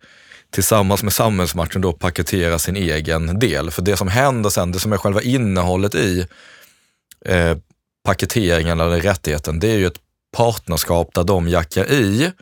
tillsammans 0.50 1.02
med 1.02 1.12
samhällsmatchen 1.12 1.80
då 1.82 1.92
paketera 1.92 2.58
sin 2.58 2.76
egen 2.76 3.38
del. 3.38 3.70
För 3.70 3.82
det 3.82 3.96
som 3.96 4.08
händer 4.08 4.50
sen, 4.50 4.72
det 4.72 4.78
som 4.78 4.92
är 4.92 4.96
själva 4.96 5.22
innehållet 5.22 5.94
i 5.94 6.26
eh, 7.24 7.56
paketeringen 8.04 8.80
eller 8.80 9.00
rättigheten, 9.00 9.60
det 9.60 9.68
är 9.68 9.76
ju 9.76 9.86
ett 9.86 10.00
partnerskap 10.36 11.14
där 11.14 11.24
de 11.24 11.48
jackar 11.48 11.90
i 11.90 12.32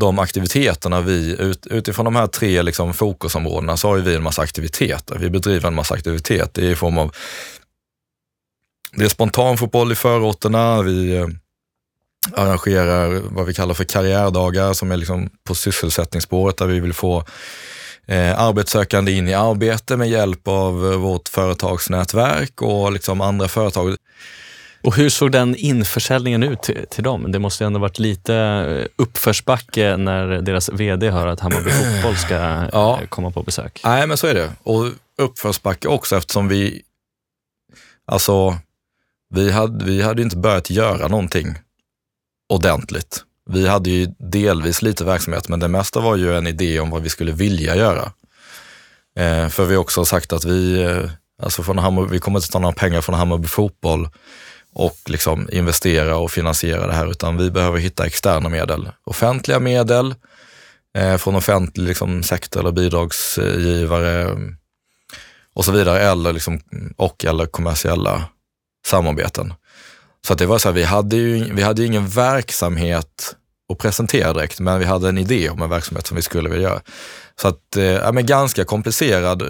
de 0.00 0.18
aktiviteterna 0.18 1.00
vi, 1.00 1.36
ut, 1.38 1.66
utifrån 1.66 2.04
de 2.04 2.16
här 2.16 2.26
tre 2.26 2.62
liksom 2.62 2.94
fokusområdena 2.94 3.76
så 3.76 3.88
har 3.88 3.96
vi 3.96 4.14
en 4.14 4.22
massa 4.22 4.42
aktiviteter. 4.42 5.18
Vi 5.18 5.30
bedriver 5.30 5.68
en 5.68 5.74
massa 5.74 5.94
aktiviteter 5.94 6.62
i 6.62 6.74
form 6.74 6.98
av 6.98 7.14
det 8.96 9.04
är 9.04 9.08
spontanfotboll 9.08 9.92
i 9.92 9.94
förorterna, 9.94 10.82
vi 10.82 11.16
eh, 11.16 11.26
arrangerar 12.32 13.20
vad 13.30 13.46
vi 13.46 13.54
kallar 13.54 13.74
för 13.74 13.84
karriärdagar 13.84 14.72
som 14.72 14.92
är 14.92 14.96
liksom 14.96 15.30
på 15.44 15.54
sysselsättningsspåret 15.54 16.56
där 16.56 16.66
vi 16.66 16.80
vill 16.80 16.92
få 16.92 17.24
eh, 18.06 18.40
arbetssökande 18.40 19.12
in 19.12 19.28
i 19.28 19.34
arbete 19.34 19.96
med 19.96 20.08
hjälp 20.08 20.48
av 20.48 20.92
eh, 20.92 20.98
vårt 20.98 21.28
företagsnätverk 21.28 22.62
och 22.62 22.92
liksom 22.92 23.20
andra 23.20 23.48
företag. 23.48 23.96
Och 24.82 24.96
hur 24.96 25.10
såg 25.10 25.32
den 25.32 25.56
införsäljningen 25.56 26.42
ut 26.42 26.62
till, 26.62 26.86
till 26.90 27.04
dem? 27.04 27.32
Det 27.32 27.38
måste 27.38 27.64
ju 27.64 27.66
ändå 27.66 27.80
varit 27.80 27.98
lite 27.98 28.34
eh, 28.34 28.86
uppförsbacke 28.96 29.96
när 29.96 30.26
deras 30.26 30.68
vd 30.68 31.10
hör 31.10 31.26
att 31.26 31.40
Hammarby 31.40 31.70
fotboll 31.94 32.16
ska 32.16 32.34
ja. 32.72 33.00
komma 33.08 33.30
på 33.30 33.42
besök. 33.42 33.80
Nej, 33.84 34.06
men 34.06 34.16
så 34.16 34.26
är 34.26 34.34
det. 34.34 34.52
Och 34.62 34.86
uppförsbacke 35.18 35.88
också 35.88 36.16
eftersom 36.16 36.48
vi, 36.48 36.82
alltså, 38.06 38.58
vi 39.30 39.50
hade, 39.50 39.84
vi 39.84 40.02
hade 40.02 40.22
inte 40.22 40.36
börjat 40.36 40.70
göra 40.70 41.08
någonting 41.08 41.58
ordentligt. 42.48 43.24
Vi 43.50 43.66
hade 43.66 43.90
ju 43.90 44.06
delvis 44.18 44.82
lite 44.82 45.04
verksamhet, 45.04 45.48
men 45.48 45.60
det 45.60 45.68
mesta 45.68 46.00
var 46.00 46.16
ju 46.16 46.36
en 46.36 46.46
idé 46.46 46.80
om 46.80 46.90
vad 46.90 47.02
vi 47.02 47.08
skulle 47.08 47.32
vilja 47.32 47.76
göra. 47.76 48.12
Eh, 49.18 49.48
för 49.48 49.64
vi 49.64 49.74
har 49.74 49.80
också 49.80 50.04
sagt 50.04 50.32
att 50.32 50.44
vi, 50.44 50.82
eh, 50.82 51.10
alltså 51.42 51.62
från 51.62 51.78
Hammarby, 51.78 52.12
vi 52.12 52.18
kommer 52.18 52.38
inte 52.38 52.50
ta 52.50 52.58
några 52.58 52.74
pengar 52.74 53.00
från 53.00 53.14
Hammarby 53.14 53.48
fotboll 53.48 54.08
och 54.74 54.96
liksom 55.06 55.48
investera 55.52 56.16
och 56.16 56.30
finansiera 56.30 56.86
det 56.86 56.92
här, 56.92 57.10
utan 57.10 57.36
vi 57.36 57.50
behöver 57.50 57.78
hitta 57.78 58.06
externa 58.06 58.48
medel. 58.48 58.90
Offentliga 59.04 59.60
medel 59.60 60.14
eh, 60.98 61.16
från 61.16 61.36
offentlig 61.36 61.88
liksom, 61.88 62.22
sektor 62.22 62.60
eller 62.60 62.72
bidragsgivare 62.72 64.36
och 65.54 65.64
så 65.64 65.72
vidare, 65.72 66.00
eller 66.00 66.32
liksom, 66.32 66.60
och 66.96 67.24
eller 67.24 67.46
kommersiella 67.46 68.24
samarbeten. 68.86 69.54
Så 70.26 70.32
att 70.32 70.38
det 70.38 70.46
var 70.46 70.58
så 70.58 70.68
här, 70.68 70.74
vi 70.74 70.84
hade 70.84 71.16
ju 71.16 71.54
vi 71.54 71.62
hade 71.62 71.84
ingen 71.84 72.08
verksamhet 72.08 73.36
att 73.72 73.78
presentera 73.78 74.32
direkt, 74.32 74.60
men 74.60 74.78
vi 74.78 74.84
hade 74.84 75.08
en 75.08 75.18
idé 75.18 75.50
om 75.50 75.62
en 75.62 75.70
verksamhet 75.70 76.06
som 76.06 76.16
vi 76.16 76.22
skulle 76.22 76.48
vilja 76.48 76.68
göra. 76.68 76.80
Så 77.40 77.48
att, 77.48 77.76
eh, 77.76 77.84
ja, 77.84 78.12
men 78.12 78.26
ganska 78.26 78.64
komplicerad. 78.64 79.42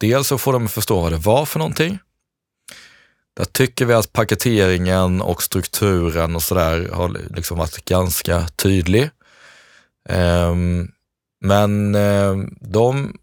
Dels 0.00 0.28
så 0.28 0.38
får 0.38 0.52
de 0.52 0.68
förstå 0.68 1.00
vad 1.00 1.12
det 1.12 1.18
var 1.18 1.46
för 1.46 1.58
någonting. 1.58 1.98
Där 3.36 3.44
tycker 3.44 3.86
vi 3.86 3.94
att 3.94 4.12
paketeringen 4.12 5.22
och 5.22 5.42
strukturen 5.42 6.36
och 6.36 6.42
sådär 6.42 6.88
har 6.92 7.18
liksom 7.36 7.58
varit 7.58 7.84
ganska 7.84 8.46
tydlig. 8.56 9.10
Ehm, 10.08 10.90
men 11.40 11.94
ehm, 11.94 12.54
de, 12.60 13.16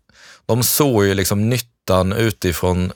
de 0.45 0.63
såg 0.63 1.05
ju 1.05 1.13
liksom 1.13 1.49
nyttan 1.49 2.13
utifrån 2.13 2.91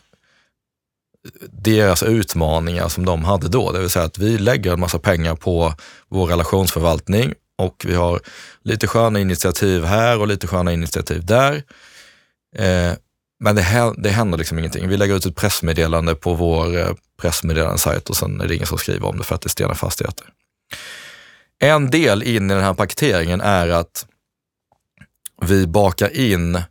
deras 1.51 2.03
utmaningar 2.03 2.89
som 2.89 3.05
de 3.05 3.23
hade 3.23 3.47
då. 3.47 3.71
Det 3.71 3.79
vill 3.79 3.89
säga 3.89 4.05
att 4.05 4.17
vi 4.17 4.37
lägger 4.37 4.73
en 4.73 4.79
massa 4.79 4.99
pengar 4.99 5.35
på 5.35 5.73
vår 6.09 6.27
relationsförvaltning 6.27 7.33
och 7.57 7.85
vi 7.87 7.95
har 7.95 8.21
lite 8.63 8.87
sköna 8.87 9.19
initiativ 9.19 9.83
här 9.83 10.19
och 10.19 10.27
lite 10.27 10.47
sköna 10.47 10.73
initiativ 10.73 11.25
där. 11.25 11.63
Eh, 12.55 12.93
men 13.39 13.55
det, 13.55 13.93
det 13.97 14.09
händer 14.09 14.37
liksom 14.37 14.59
ingenting. 14.59 14.87
Vi 14.87 14.97
lägger 14.97 15.15
ut 15.15 15.25
ett 15.25 15.35
pressmeddelande 15.35 16.15
på 16.15 16.33
vår 16.33 16.77
eh, 16.77 16.93
pressmeddelandesajt 17.21 18.09
och 18.09 18.15
sen 18.15 18.41
är 18.41 18.47
det 18.47 18.55
ingen 18.55 18.67
som 18.67 18.77
skriver 18.77 19.07
om 19.07 19.17
det 19.17 19.23
för 19.23 19.35
att 19.35 19.41
det 19.41 19.47
är 19.47 19.49
Stena 19.49 19.75
Fastigheter. 19.75 20.27
En 21.59 21.89
del 21.89 22.23
in 22.23 22.51
i 22.51 22.53
den 22.53 22.63
här 22.63 22.73
paketeringen 22.73 23.41
är 23.41 23.67
att 23.67 24.05
vi 25.41 25.67
bakar 25.67 26.17
in 26.17 26.61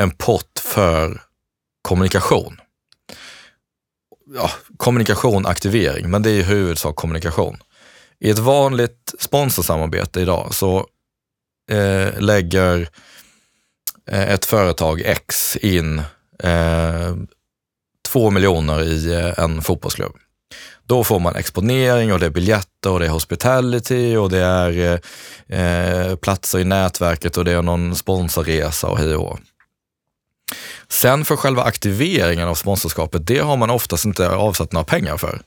en 0.00 0.10
pott 0.10 0.62
för 0.64 1.22
kommunikation 1.82 2.60
ja, 4.34 4.50
kommunikation, 4.76 5.46
aktivering, 5.46 6.10
men 6.10 6.22
det 6.22 6.30
är 6.30 6.34
i 6.34 6.42
huvudsak 6.42 6.96
kommunikation. 6.96 7.56
I 8.20 8.30
ett 8.30 8.38
vanligt 8.38 9.14
sponsorsamarbete 9.18 10.20
idag 10.20 10.54
så 10.54 10.86
eh, 11.70 12.20
lägger 12.20 12.88
eh, 14.10 14.32
ett 14.32 14.44
företag 14.44 15.00
X 15.04 15.56
in 15.56 16.02
eh, 16.42 17.16
två 18.08 18.30
miljoner 18.30 18.82
i 18.82 19.12
eh, 19.12 19.44
en 19.44 19.62
fotbollsklubb. 19.62 20.12
Då 20.86 21.04
får 21.04 21.20
man 21.20 21.36
exponering 21.36 22.12
och 22.12 22.20
det 22.20 22.26
är 22.26 22.30
biljetter 22.30 22.90
och 22.90 23.00
det 23.00 23.06
är 23.06 23.10
hospitality 23.10 24.16
och 24.16 24.30
det 24.30 24.38
är 24.38 25.00
eh, 25.48 25.60
eh 25.60 26.16
platser 26.16 26.58
i 26.58 26.64
nätverket 26.64 27.36
och 27.36 27.44
det 27.44 27.52
är 27.52 27.62
någon 27.62 27.96
sponsorresa 27.96 28.86
och 28.86 28.98
hej 28.98 29.14
och 29.14 29.38
Sen 30.88 31.24
för 31.24 31.36
själva 31.36 31.62
aktiveringen 31.62 32.48
av 32.48 32.54
sponsorskapet, 32.54 33.26
det 33.26 33.38
har 33.38 33.56
man 33.56 33.70
oftast 33.70 34.04
inte 34.04 34.28
avsatt 34.30 34.72
några 34.72 34.84
pengar 34.84 35.16
för. 35.16 35.40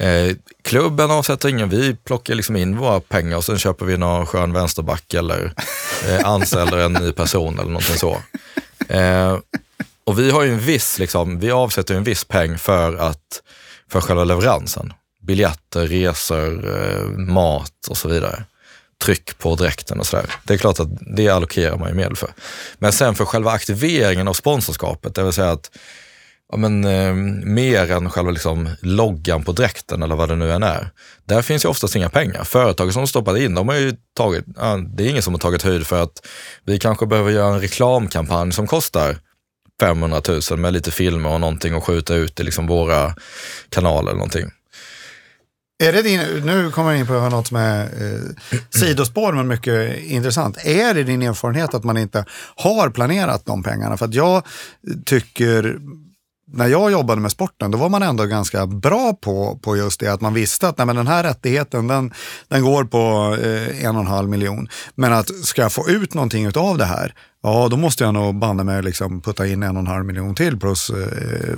Eh, 0.00 0.36
klubben 0.62 1.10
avsätter 1.10 1.48
ingen, 1.48 1.68
vi 1.68 1.94
plockar 1.94 2.34
liksom 2.34 2.56
in 2.56 2.76
våra 2.76 3.00
pengar 3.00 3.36
och 3.36 3.44
sen 3.44 3.58
köper 3.58 3.86
vi 3.86 3.96
någon 3.96 4.26
skön 4.26 4.52
vänsterback 4.52 5.14
eller 5.14 5.52
eh, 6.08 6.28
anställer 6.28 6.78
en 6.78 6.92
ny 6.92 7.12
person 7.12 7.58
eller 7.58 7.70
någonting 7.70 7.96
så. 7.96 8.22
Eh, 8.88 9.38
och 10.04 10.18
vi 10.18 10.30
har 10.30 10.42
ju 10.42 10.52
en 10.52 10.60
viss, 10.60 10.98
liksom, 10.98 11.40
vi 11.40 11.50
avsätter 11.50 11.94
en 11.94 12.04
viss 12.04 12.24
peng 12.24 12.58
för, 12.58 12.96
att, 12.96 13.42
för 13.90 14.00
själva 14.00 14.24
leveransen. 14.24 14.92
Biljetter, 15.22 15.86
resor, 15.86 16.76
eh, 16.76 17.02
mat 17.08 17.88
och 17.88 17.96
så 17.96 18.08
vidare 18.08 18.44
tryck 19.02 19.38
på 19.38 19.54
dräkten 19.54 20.00
och 20.00 20.06
sådär. 20.06 20.26
Det 20.44 20.54
är 20.54 20.58
klart 20.58 20.80
att 20.80 20.88
det 21.16 21.28
allokerar 21.28 21.76
man 21.76 21.88
ju 21.88 21.94
medel 21.94 22.16
för. 22.16 22.30
Men 22.78 22.92
sen 22.92 23.14
för 23.14 23.24
själva 23.24 23.50
aktiveringen 23.50 24.28
av 24.28 24.32
sponsorskapet, 24.32 25.14
det 25.14 25.22
vill 25.22 25.32
säga 25.32 25.50
att 25.50 25.70
ja, 26.52 26.56
men, 26.58 26.84
eh, 26.84 27.14
mer 27.44 27.90
än 27.90 28.10
själva 28.10 28.30
liksom, 28.30 28.68
loggan 28.80 29.44
på 29.44 29.52
dräkten 29.52 30.02
eller 30.02 30.16
vad 30.16 30.28
det 30.28 30.36
nu 30.36 30.52
än 30.52 30.62
är. 30.62 30.90
Där 31.24 31.42
finns 31.42 31.64
ju 31.64 31.68
oftast 31.68 31.96
inga 31.96 32.08
pengar. 32.08 32.44
Företaget 32.44 32.94
som 32.94 33.06
stoppat 33.06 33.38
in, 33.38 33.54
de 33.54 33.68
har 33.68 33.74
ju 33.74 33.94
tagit, 34.16 34.44
ja, 34.56 34.76
det 34.76 35.04
är 35.04 35.08
ingen 35.08 35.22
som 35.22 35.34
har 35.34 35.38
tagit 35.38 35.62
höjd 35.62 35.86
för 35.86 36.02
att 36.02 36.26
vi 36.64 36.78
kanske 36.78 37.06
behöver 37.06 37.30
göra 37.30 37.54
en 37.54 37.60
reklamkampanj 37.60 38.52
som 38.52 38.66
kostar 38.66 39.16
500 39.80 40.22
000 40.50 40.58
med 40.58 40.72
lite 40.72 40.90
filmer 40.90 41.30
och 41.30 41.40
någonting 41.40 41.74
och 41.74 41.84
skjuta 41.84 42.14
ut 42.14 42.40
i 42.40 42.42
liksom 42.42 42.66
våra 42.66 43.14
kanaler 43.68 44.10
eller 44.10 44.18
någonting. 44.18 44.50
Är 45.82 45.92
det 45.92 46.02
din, 46.02 46.20
nu 46.46 46.70
kommer 46.70 46.90
jag 46.90 47.00
in 47.00 47.06
på 47.06 47.12
något 47.28 47.46
som 47.46 47.56
är 47.56 47.82
eh, 47.82 48.20
sidospår 48.70 49.32
men 49.32 49.48
mycket 49.48 49.98
intressant. 49.98 50.56
Är 50.64 50.94
det 50.94 51.02
din 51.02 51.22
erfarenhet 51.22 51.74
att 51.74 51.84
man 51.84 51.96
inte 51.96 52.24
har 52.56 52.90
planerat 52.90 53.46
de 53.46 53.62
pengarna? 53.62 53.96
För 53.96 54.04
att 54.04 54.14
jag 54.14 54.42
tycker 55.04 55.78
när 56.52 56.66
jag 56.66 56.92
jobbade 56.92 57.20
med 57.20 57.30
sporten, 57.30 57.70
då 57.70 57.78
var 57.78 57.88
man 57.88 58.02
ändå 58.02 58.24
ganska 58.24 58.66
bra 58.66 59.14
på, 59.20 59.58
på 59.62 59.76
just 59.76 60.00
det, 60.00 60.12
att 60.12 60.20
man 60.20 60.34
visste 60.34 60.68
att 60.68 60.78
nej, 60.78 60.86
men 60.86 60.96
den 60.96 61.06
här 61.06 61.22
rättigheten, 61.22 61.86
den, 61.86 62.12
den 62.48 62.62
går 62.62 62.84
på 62.84 63.36
eh, 63.42 63.84
en 63.84 63.96
och 63.96 64.02
en 64.02 64.08
halv 64.08 64.28
miljon. 64.28 64.68
Men 64.94 65.12
att 65.12 65.28
ska 65.44 65.62
jag 65.62 65.72
få 65.72 65.88
ut 65.88 66.14
någonting 66.14 66.56
av 66.56 66.78
det 66.78 66.84
här, 66.84 67.14
ja 67.42 67.68
då 67.70 67.76
måste 67.76 68.04
jag 68.04 68.14
nog 68.14 68.34
banne 68.34 68.64
mig 68.64 68.82
liksom 68.82 69.20
putta 69.20 69.46
in 69.46 69.62
en 69.62 69.76
och 69.76 69.82
en 69.82 69.86
halv 69.86 70.04
miljon 70.04 70.34
till 70.34 70.60
plus 70.60 70.90
eh, 70.90 71.56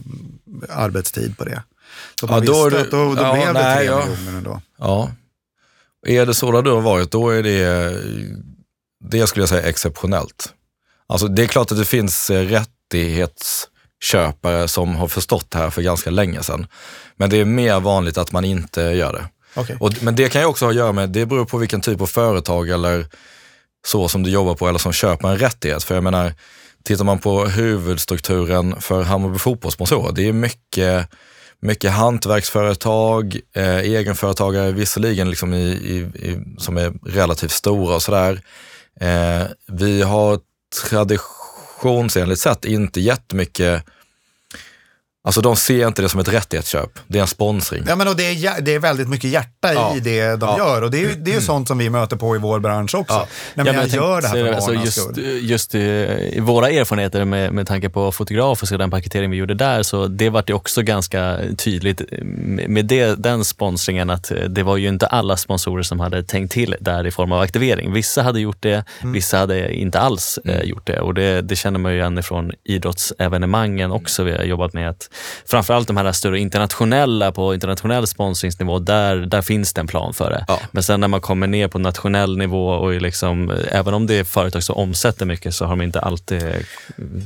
arbetstid 0.69 1.39
på 1.39 1.45
det. 1.45 1.63
Så 2.21 2.27
man 2.27 2.45
Ja, 2.45 2.53
då 2.53 2.61
är 2.67 2.71
visste 2.71 2.79
det- 2.79 2.85
att 2.85 2.91
då, 2.91 3.15
då 3.15 3.23
ja, 3.23 3.33
blev 3.35 3.55
det 3.55 3.63
nej, 3.63 3.77
tre 3.77 3.87
ja. 3.87 4.07
miljoner 4.07 4.39
ändå. 4.39 4.61
Ja. 4.79 5.11
Är 6.07 6.27
det 6.27 6.35
så 6.35 6.61
det 6.63 6.71
har 6.71 6.81
varit, 6.81 7.11
då 7.11 7.31
är 7.31 7.43
det, 7.43 7.93
det 9.11 9.27
skulle 9.27 9.43
jag 9.43 9.49
säga 9.49 9.69
exceptionellt. 9.69 10.53
Alltså 11.07 11.29
det 11.29 11.43
är 11.43 11.47
klart 11.47 11.73
att 11.73 11.79
det 11.79 11.85
finns 11.85 12.31
eh, 12.31 12.43
rättighetsköpare 12.43 14.69
som 14.69 14.97
har 14.97 15.09
förstått 15.09 15.51
det 15.51 15.59
här 15.59 15.71
för 15.71 15.83
ganska 15.83 16.11
länge 16.11 16.43
sedan. 16.43 16.67
Men 17.17 17.31
det 17.31 17.37
är 17.37 17.45
mer 17.45 17.81
vanligt 17.81 18.19
att 18.19 18.33
man 18.33 18.45
inte 18.45 18.81
gör 18.83 19.13
det. 19.13 19.25
Okej. 19.55 19.77
Och, 19.81 20.03
men 20.03 20.17
det 20.17 20.29
kan 20.29 20.41
ju 20.43 20.47
också 20.47 20.65
ha 20.65 20.71
att 20.71 20.77
göra 20.77 20.93
med, 20.93 21.11
det 21.11 21.27
beror 21.27 21.45
på 21.45 21.59
vilken 21.59 21.81
typ 21.81 22.01
av 22.01 22.07
företag 22.07 22.69
eller 22.69 23.07
så 23.87 24.09
som 24.09 24.23
du 24.23 24.31
jobbar 24.31 24.55
på 24.55 24.69
eller 24.69 24.79
som 24.79 24.93
köper 24.93 25.29
en 25.29 25.39
rättighet. 25.39 25.85
För 25.85 25.95
jag 25.95 26.05
menar, 26.05 26.33
tittar 26.85 27.05
man 27.05 27.19
på 27.19 27.47
huvudstrukturen 27.47 28.81
för 28.81 29.03
Hammarby 29.03 29.39
fotbollssponsor, 29.39 30.13
det 30.15 30.29
är 30.29 30.33
mycket, 30.33 31.09
mycket 31.65 31.93
hantverksföretag, 31.93 33.41
eh, 33.55 33.79
egenföretagare, 33.79 34.73
visserligen 34.73 35.31
liksom 35.31 35.55
i, 35.55 35.67
i, 35.67 35.97
i, 36.29 36.57
som 36.59 36.77
är 36.77 36.93
relativt 37.07 37.51
stora 37.51 37.95
och 37.95 38.03
sådär. 38.03 38.41
Eh, 39.01 39.43
vi 39.69 40.03
har 40.03 40.39
traditionsenligt 40.83 42.41
sett 42.41 42.65
inte 42.65 43.01
jättemycket 43.01 43.85
Alltså 45.27 45.41
de 45.41 45.57
ser 45.57 45.87
inte 45.87 46.03
det 46.03 46.09
som 46.09 46.21
ett 46.21 46.29
rättighetsköp, 46.33 46.91
det 47.07 47.19
är 47.19 47.23
en 47.23 47.29
sponsring. 47.29 47.83
Ja, 47.89 47.97
men 47.97 48.09
och 48.09 48.17
det, 48.17 48.25
är, 48.25 48.61
det 48.61 48.75
är 48.75 48.79
väldigt 48.79 49.09
mycket 49.09 49.31
hjärta 49.31 49.75
Ja. 49.75 49.95
i 49.97 50.01
det 50.01 50.37
de 50.37 50.49
Ja. 50.49 50.59
gör 50.59 50.83
och 50.83 50.91
det 50.91 50.97
är 50.99 51.01
ju 51.01 51.15
det 51.15 51.31
är 51.31 51.35
ju 51.35 51.41
sånt 51.41 51.69
som 51.69 51.79
vi 51.79 51.91
möter 51.91 52.17
på 52.17 52.37
i 52.37 52.39
vår 52.39 52.61
bransch 52.61 52.95
också. 52.95 53.15
Ja. 53.15 53.27
Nej, 53.55 53.65
men 53.65 53.67
Ja, 53.67 53.73
jag, 53.73 53.81
men 53.81 53.91
gör 53.97 54.21
det 54.21 54.27
här 54.29 54.35
för 54.35 54.45
barnens 54.45 54.69
alltså 54.69 55.01
skull. 55.01 55.25
just, 55.25 55.43
just 55.51 55.75
i, 55.75 55.79
i 56.33 56.41
våra 56.41 56.71
erfarenheter 56.71 57.25
med, 57.25 57.53
med 57.53 57.67
tanke 57.67 57.89
på 57.89 58.13
fotograf 58.13 58.63
och 58.63 58.79
den 58.79 58.91
paketering 58.91 59.31
vi 59.31 59.37
gjorde 59.37 59.55
där, 59.55 59.83
så 59.83 60.07
det 60.07 60.31
vart 60.31 60.51
ju 60.51 60.55
också 60.55 60.83
ganska 60.83 61.39
tydligt 61.59 62.03
med 62.69 62.87
det, 62.87 63.15
den 63.23 63.45
sponsringen 63.45 64.11
att 64.11 64.33
det 64.49 64.63
var 64.63 64.77
ju 64.77 64.89
inte 64.89 65.07
alla 65.07 65.37
sponsorer 65.37 65.83
som 65.83 66.01
hade 66.01 66.23
tänkt 66.23 66.53
till 66.53 66.77
där 66.81 67.07
i 67.07 67.11
form 67.11 67.33
av 67.33 67.41
aktivering. 67.41 67.93
Vissa 67.93 68.23
hade 68.23 68.41
gjort 68.41 68.63
det, 68.63 68.85
Mm. 69.01 69.13
vissa 69.13 69.39
hade 69.39 69.75
inte 69.75 70.01
alls 70.01 70.39
eh, 70.45 70.61
gjort 70.63 70.87
det 70.87 71.01
och 71.01 71.15
det, 71.15 71.41
det 71.43 71.57
känner 71.57 71.79
man 71.79 71.93
ju 71.93 71.99
igen 71.99 72.19
ifrån 72.19 72.53
idrottsevenemangen 72.65 73.93
också. 73.93 74.23
Vi 74.23 74.33
har 74.33 74.45
jobbat 74.45 74.73
med 74.73 74.89
att 74.89 75.11
framförallt 75.47 75.87
de 75.87 75.97
här 75.97 76.13
större 76.13 76.39
internationella 76.41 77.33
på 77.33 77.55
internationell 77.55 78.07
sponsringsnivå, 78.07 78.79
där, 78.79 79.17
där 79.17 79.43
finns 79.43 79.73
det 79.73 79.81
en 79.81 79.87
plan 79.87 80.15
för 80.15 80.31
det. 80.31 80.45
Ja. 80.49 80.61
Men 80.71 80.83
sen 80.83 81.01
när 81.01 81.09
man 81.09 81.21
kommer 81.21 81.47
ner 81.47 81.69
på 81.69 81.79
nationell 81.79 82.37
nivå 82.39 82.69
och 82.69 82.93
liksom, 83.01 83.51
även 83.71 83.95
om 83.95 84.07
det 84.07 84.15
är 84.15 84.25
företag 84.25 84.63
som 84.63 84.77
omsätter 84.77 85.27
mycket 85.27 85.55
så 85.55 85.65
har 85.65 85.71
de 85.73 85.83
inte 85.83 86.01
alltid 86.01 86.43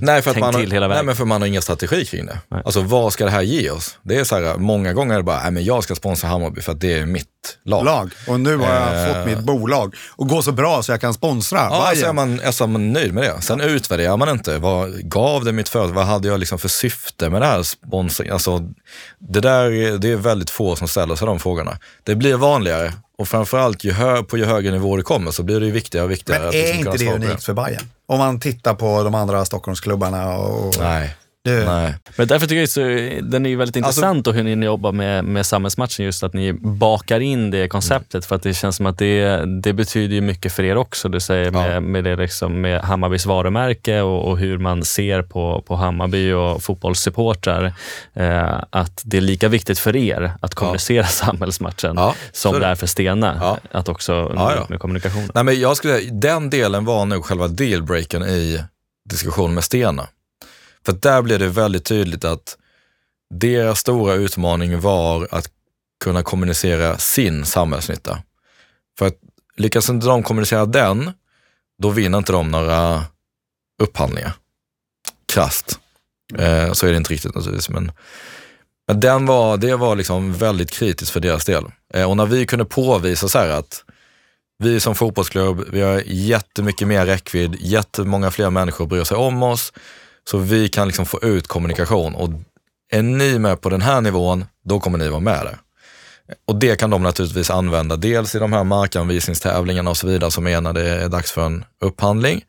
Nej, 0.00 0.22
för 0.22 0.32
tänkt 0.32 0.44
har- 0.46 0.52
till 0.52 0.70
hela 0.72 0.86
nej, 0.86 0.94
vägen. 0.94 1.06
men 1.06 1.16
för 1.16 1.24
man 1.24 1.40
har 1.42 1.48
ingen 1.48 1.62
strategi 1.62 2.04
kring 2.04 2.26
det. 2.26 2.38
Nej. 2.48 2.62
Alltså 2.64 2.80
vad 2.80 3.12
ska 3.12 3.24
det 3.24 3.30
här 3.30 3.42
ge 3.42 3.70
oss? 3.70 3.98
Det 4.02 4.16
är 4.18 4.24
så 4.24 4.34
här, 4.40 4.56
många 4.56 4.92
gånger 4.92 5.22
bara, 5.22 5.42
nej, 5.42 5.50
men 5.52 5.64
jag 5.64 5.84
ska 5.84 5.94
sponsra 5.94 6.28
Hammarby 6.28 6.60
för 6.60 6.72
att 6.72 6.80
det 6.80 6.92
är 6.98 7.06
mitt 7.06 7.26
lag. 7.64 7.84
lag. 7.84 8.10
Och 8.28 8.40
nu 8.40 8.56
har 8.56 8.74
jag 8.74 9.08
Eh. 9.08 9.14
fått 9.14 9.26
mitt 9.26 9.38
bolag 9.44 9.94
och 10.16 10.28
går 10.28 10.42
så 10.42 10.52
bra 10.52 10.82
så 10.82 10.92
jag 10.92 11.00
kan 11.00 11.14
sponsra 11.14 11.58
Ja, 11.58 11.92
så 11.96 12.06
är 12.06 12.12
man, 12.12 12.40
alltså, 12.46 12.66
man 12.66 12.92
nöjd 12.92 13.14
med 13.14 13.22
det. 13.22 13.42
Sen 13.42 13.60
utvärderar 13.60 14.16
man 14.16 14.28
inte. 14.28 14.58
Vad 14.58 15.08
gav 15.10 15.44
det 15.44 15.52
mitt 15.52 15.68
företag? 15.68 15.94
Vad 15.94 16.06
hade 16.06 16.28
jag 16.28 16.40
liksom 16.40 16.58
för 16.58 16.68
syfte 16.68 17.30
med 17.30 17.42
det 17.42 17.46
här 17.46 17.62
sponsring? 17.62 18.30
Alltså, 18.30 18.60
det 19.18 19.40
där 19.40 19.64
är- 19.72 19.98
det 19.98 20.12
är 20.12 20.16
väldigt 20.16 20.50
få 20.50 20.76
som 20.76 20.88
ställer 20.88 21.14
sig 21.16 21.26
de 21.26 21.38
frågorna. 21.40 21.78
Det 22.04 22.14
blir 22.14 22.34
vanligare 22.36 22.92
och 23.18 23.28
framförallt 23.28 23.84
ju 23.84 23.92
hö, 23.92 24.22
på 24.22 24.36
ju 24.38 24.44
högre 24.44 24.70
nivå 24.72 24.96
det 24.96 25.02
kommer 25.02 25.30
så 25.30 25.42
blir 25.42 25.60
det 25.60 25.66
ju 25.66 25.72
viktigare 25.72 26.04
och 26.04 26.10
viktigare. 26.10 26.38
Men 26.40 26.48
att 26.48 26.54
är 26.54 26.72
kunna 26.78 26.92
inte 26.92 27.04
det 27.04 27.12
unikt 27.14 27.44
för 27.44 27.52
Bayern? 27.54 27.82
Om 28.06 28.18
man 28.18 28.40
tittar 28.40 28.74
på 28.74 29.02
de 29.02 29.14
andra 29.14 29.44
Stockholmsklubbarna 29.44 30.36
och... 30.36 30.74
Nej, 30.80 31.16
Det, 31.48 31.64
nej. 31.66 31.94
Men 32.16 32.26
därför 32.26 32.46
tycker 32.46 32.60
jag 32.60 32.68
så, 32.68 32.80
den 33.30 33.46
är 33.46 33.50
ju 33.50 33.56
väldigt 33.56 33.76
Alltså- 33.84 34.00
intressant 34.00 34.26
och 34.26 34.34
hur 34.34 34.42
ni 34.56 34.66
jobbar 34.66 34.92
med, 34.92 35.24
med 35.24 35.46
samhällsmatchen, 35.46 36.04
just 36.04 36.22
att 36.22 36.34
ni 36.34 36.52
bakar 36.52 37.20
in 37.20 37.50
det 37.50 37.68
konceptet. 37.68 38.26
För 38.26 38.36
att 38.36 38.42
det 38.42 38.54
känns 38.54 38.76
som 38.76 38.86
att 38.86 38.98
det, 38.98 39.44
det 39.62 39.72
betyder 39.72 40.14
ju 40.14 40.20
mycket 40.20 40.52
för 40.52 40.62
er 40.62 40.76
också. 40.76 41.08
Du 41.08 41.20
säger 41.20 41.50
med, 41.50 41.76
Ja. 41.76 41.80
med, 41.80 42.04
det 42.04 42.16
liksom, 42.16 42.60
med 42.60 42.80
Hammarbys 42.80 43.26
varumärke 43.26 44.00
och, 44.00 44.28
och 44.30 44.38
hur 44.38 44.58
man 44.58 44.84
ser 44.84 45.22
på, 45.22 45.62
på 45.66 45.76
Hammarby 45.76 46.32
och 46.32 46.62
fotbollssupportrar. 46.62 47.72
Eh, 48.14 48.62
att 48.70 49.02
det 49.04 49.16
är 49.16 49.20
lika 49.20 49.48
viktigt 49.48 49.78
för 49.78 49.96
er 49.96 50.32
att 50.40 50.54
kommunicera 50.54 51.04
samhällsmatchen 51.06 51.92
Ja, 51.96 52.14
som 52.32 52.60
det 52.60 52.66
är 52.66 52.74
för 52.74 52.86
Stena. 52.86 53.36
Ja. 53.40 53.58
Att 53.72 53.88
också 53.88 54.12
nå 54.12 54.30
Ja, 54.34 54.54
ja. 54.56 54.62
ut 54.62 54.68
med 54.68 54.80
kommunikationen. 54.80 55.30
Nej, 55.34 55.44
men 55.44 55.60
jag 55.60 55.76
skulle 55.76 55.92
säga, 55.94 56.10
den 56.12 56.50
delen 56.50 56.84
var 56.84 57.04
nog 57.04 57.24
själva 57.24 57.48
dealbreakern 57.48 58.22
i 58.22 58.62
diskussionen 59.10 59.54
med 59.54 59.64
Stena. 59.64 60.06
För 60.88 60.92
där 60.92 61.22
blev 61.22 61.38
det 61.38 61.48
väldigt 61.48 61.84
tydligt 61.84 62.24
att 62.24 62.56
deras 63.34 63.78
stora 63.78 64.14
utmaning 64.14 64.80
var 64.80 65.28
att 65.30 65.50
kunna 66.04 66.22
kommunicera 66.22 66.98
sin 66.98 67.46
samhällsnytta. 67.46 68.22
För 68.98 69.06
att 69.06 69.14
lyckas 69.56 69.88
inte 69.88 70.06
de 70.06 70.22
kommunicera 70.22 70.66
den, 70.66 71.12
då 71.82 71.90
vinner 71.90 72.18
inte 72.18 72.32
de 72.32 72.50
några 72.50 73.04
upphandlingar. 73.82 74.32
Krasst. 75.32 75.78
Eh, 76.38 76.72
så 76.72 76.86
är 76.86 76.90
det 76.90 76.96
inte 76.96 77.12
riktigt 77.12 77.34
naturligtvis. 77.34 77.68
Men, 77.68 77.92
men 78.86 79.00
den 79.00 79.26
var, 79.26 79.56
det 79.56 79.76
var 79.76 79.96
liksom 79.96 80.32
väldigt 80.32 80.70
kritiskt 80.70 81.10
för 81.10 81.20
deras 81.20 81.44
del. 81.44 81.64
Eh, 81.94 82.10
och 82.10 82.16
när 82.16 82.26
vi 82.26 82.46
kunde 82.46 82.64
påvisa 82.64 83.28
så 83.28 83.38
här 83.38 83.48
att 83.48 83.84
vi 84.58 84.80
som 84.80 84.94
fotbollsklubb, 84.94 85.64
vi 85.72 85.80
har 85.80 86.02
jättemycket 86.06 86.88
mer 86.88 87.06
räckvidd, 87.06 87.56
jättemånga 87.60 88.30
fler 88.30 88.50
människor 88.50 88.86
bryr 88.86 89.04
sig 89.04 89.16
om 89.16 89.42
oss. 89.42 89.72
Så 90.30 90.38
vi 90.38 90.68
kan 90.68 90.86
liksom 90.86 91.06
få 91.06 91.20
ut 91.22 91.46
kommunikation 91.46 92.14
och 92.14 92.30
är 92.92 93.02
ni 93.02 93.38
med 93.38 93.60
på 93.60 93.68
den 93.68 93.82
här 93.82 94.00
nivån, 94.00 94.44
då 94.64 94.80
kommer 94.80 94.98
ni 94.98 95.08
vara 95.08 95.20
med 95.20 95.46
där. 95.46 95.58
Och 96.46 96.56
det 96.56 96.76
kan 96.76 96.90
de 96.90 97.02
naturligtvis 97.02 97.50
använda, 97.50 97.96
dels 97.96 98.34
i 98.34 98.38
de 98.38 98.52
här 98.52 98.64
markanvisningstävlingarna 98.64 99.90
och 99.90 99.96
så 99.96 100.06
vidare 100.06 100.30
som 100.30 100.46
är 100.46 100.60
när 100.60 100.72
det 100.72 100.88
är 100.88 101.08
dags 101.08 101.32
för 101.32 101.46
en 101.46 101.64
upphandling. 101.80 102.44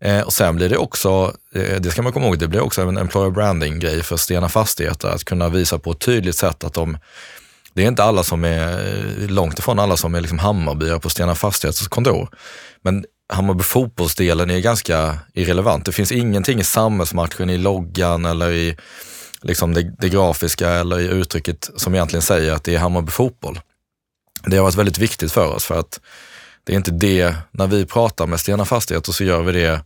Eh, 0.00 0.20
och 0.20 0.32
sen 0.32 0.56
blir 0.56 0.68
det 0.68 0.76
också, 0.76 1.32
eh, 1.54 1.80
det 1.80 1.90
ska 1.90 2.02
man 2.02 2.12
komma 2.12 2.26
ihåg, 2.26 2.38
det 2.38 2.48
blir 2.48 2.60
också 2.60 2.82
en 2.82 2.96
employer 2.96 3.30
branding-grej 3.30 4.02
för 4.02 4.16
Stena 4.16 4.48
Fastigheter, 4.48 5.08
att 5.08 5.24
kunna 5.24 5.48
visa 5.48 5.78
på 5.78 5.92
ett 5.92 6.00
tydligt 6.00 6.36
sätt 6.36 6.64
att 6.64 6.74
de 6.74 6.98
det 7.72 7.84
är 7.84 7.88
inte 7.88 8.04
alla 8.04 8.22
som 8.22 8.44
är, 8.44 8.72
eh, 9.22 9.28
långt 9.28 9.58
ifrån 9.58 9.78
alla 9.78 9.96
som 9.96 10.14
är 10.14 10.20
liksom 10.20 10.38
Hammarbyare 10.38 11.00
på 11.00 11.10
Stena 11.10 11.34
Fastighets 11.34 11.88
kontor. 11.88 12.28
Men 12.82 13.04
Hammarby 13.32 13.62
fotbollsdelen 13.62 14.50
är 14.50 14.60
ganska 14.60 15.18
irrelevant. 15.34 15.84
Det 15.86 15.92
finns 15.92 16.12
ingenting 16.12 16.60
i 16.60 16.64
samhällsmatchen, 16.64 17.50
i 17.50 17.58
loggan 17.58 18.24
eller 18.24 18.52
i 18.52 18.76
liksom 19.42 19.74
det, 19.74 19.92
det 19.98 20.08
grafiska 20.08 20.70
eller 20.70 21.00
i 21.00 21.04
uttrycket 21.04 21.70
som 21.76 21.94
egentligen 21.94 22.22
säger 22.22 22.52
att 22.52 22.64
det 22.64 22.74
är 22.74 22.78
Hammarby 22.78 23.10
fotboll. 23.10 23.60
Det 24.46 24.56
har 24.56 24.64
varit 24.64 24.74
väldigt 24.74 24.98
viktigt 24.98 25.32
för 25.32 25.54
oss 25.54 25.64
för 25.64 25.78
att 25.78 26.00
det 26.64 26.72
är 26.72 26.76
inte 26.76 26.90
det, 26.90 27.34
när 27.50 27.66
vi 27.66 27.86
pratar 27.86 28.26
med 28.26 28.40
Stena 28.40 28.64
Fastigheter 28.64 29.12
så 29.12 29.24
gör 29.24 29.42
vi 29.42 29.52
det 29.52 29.80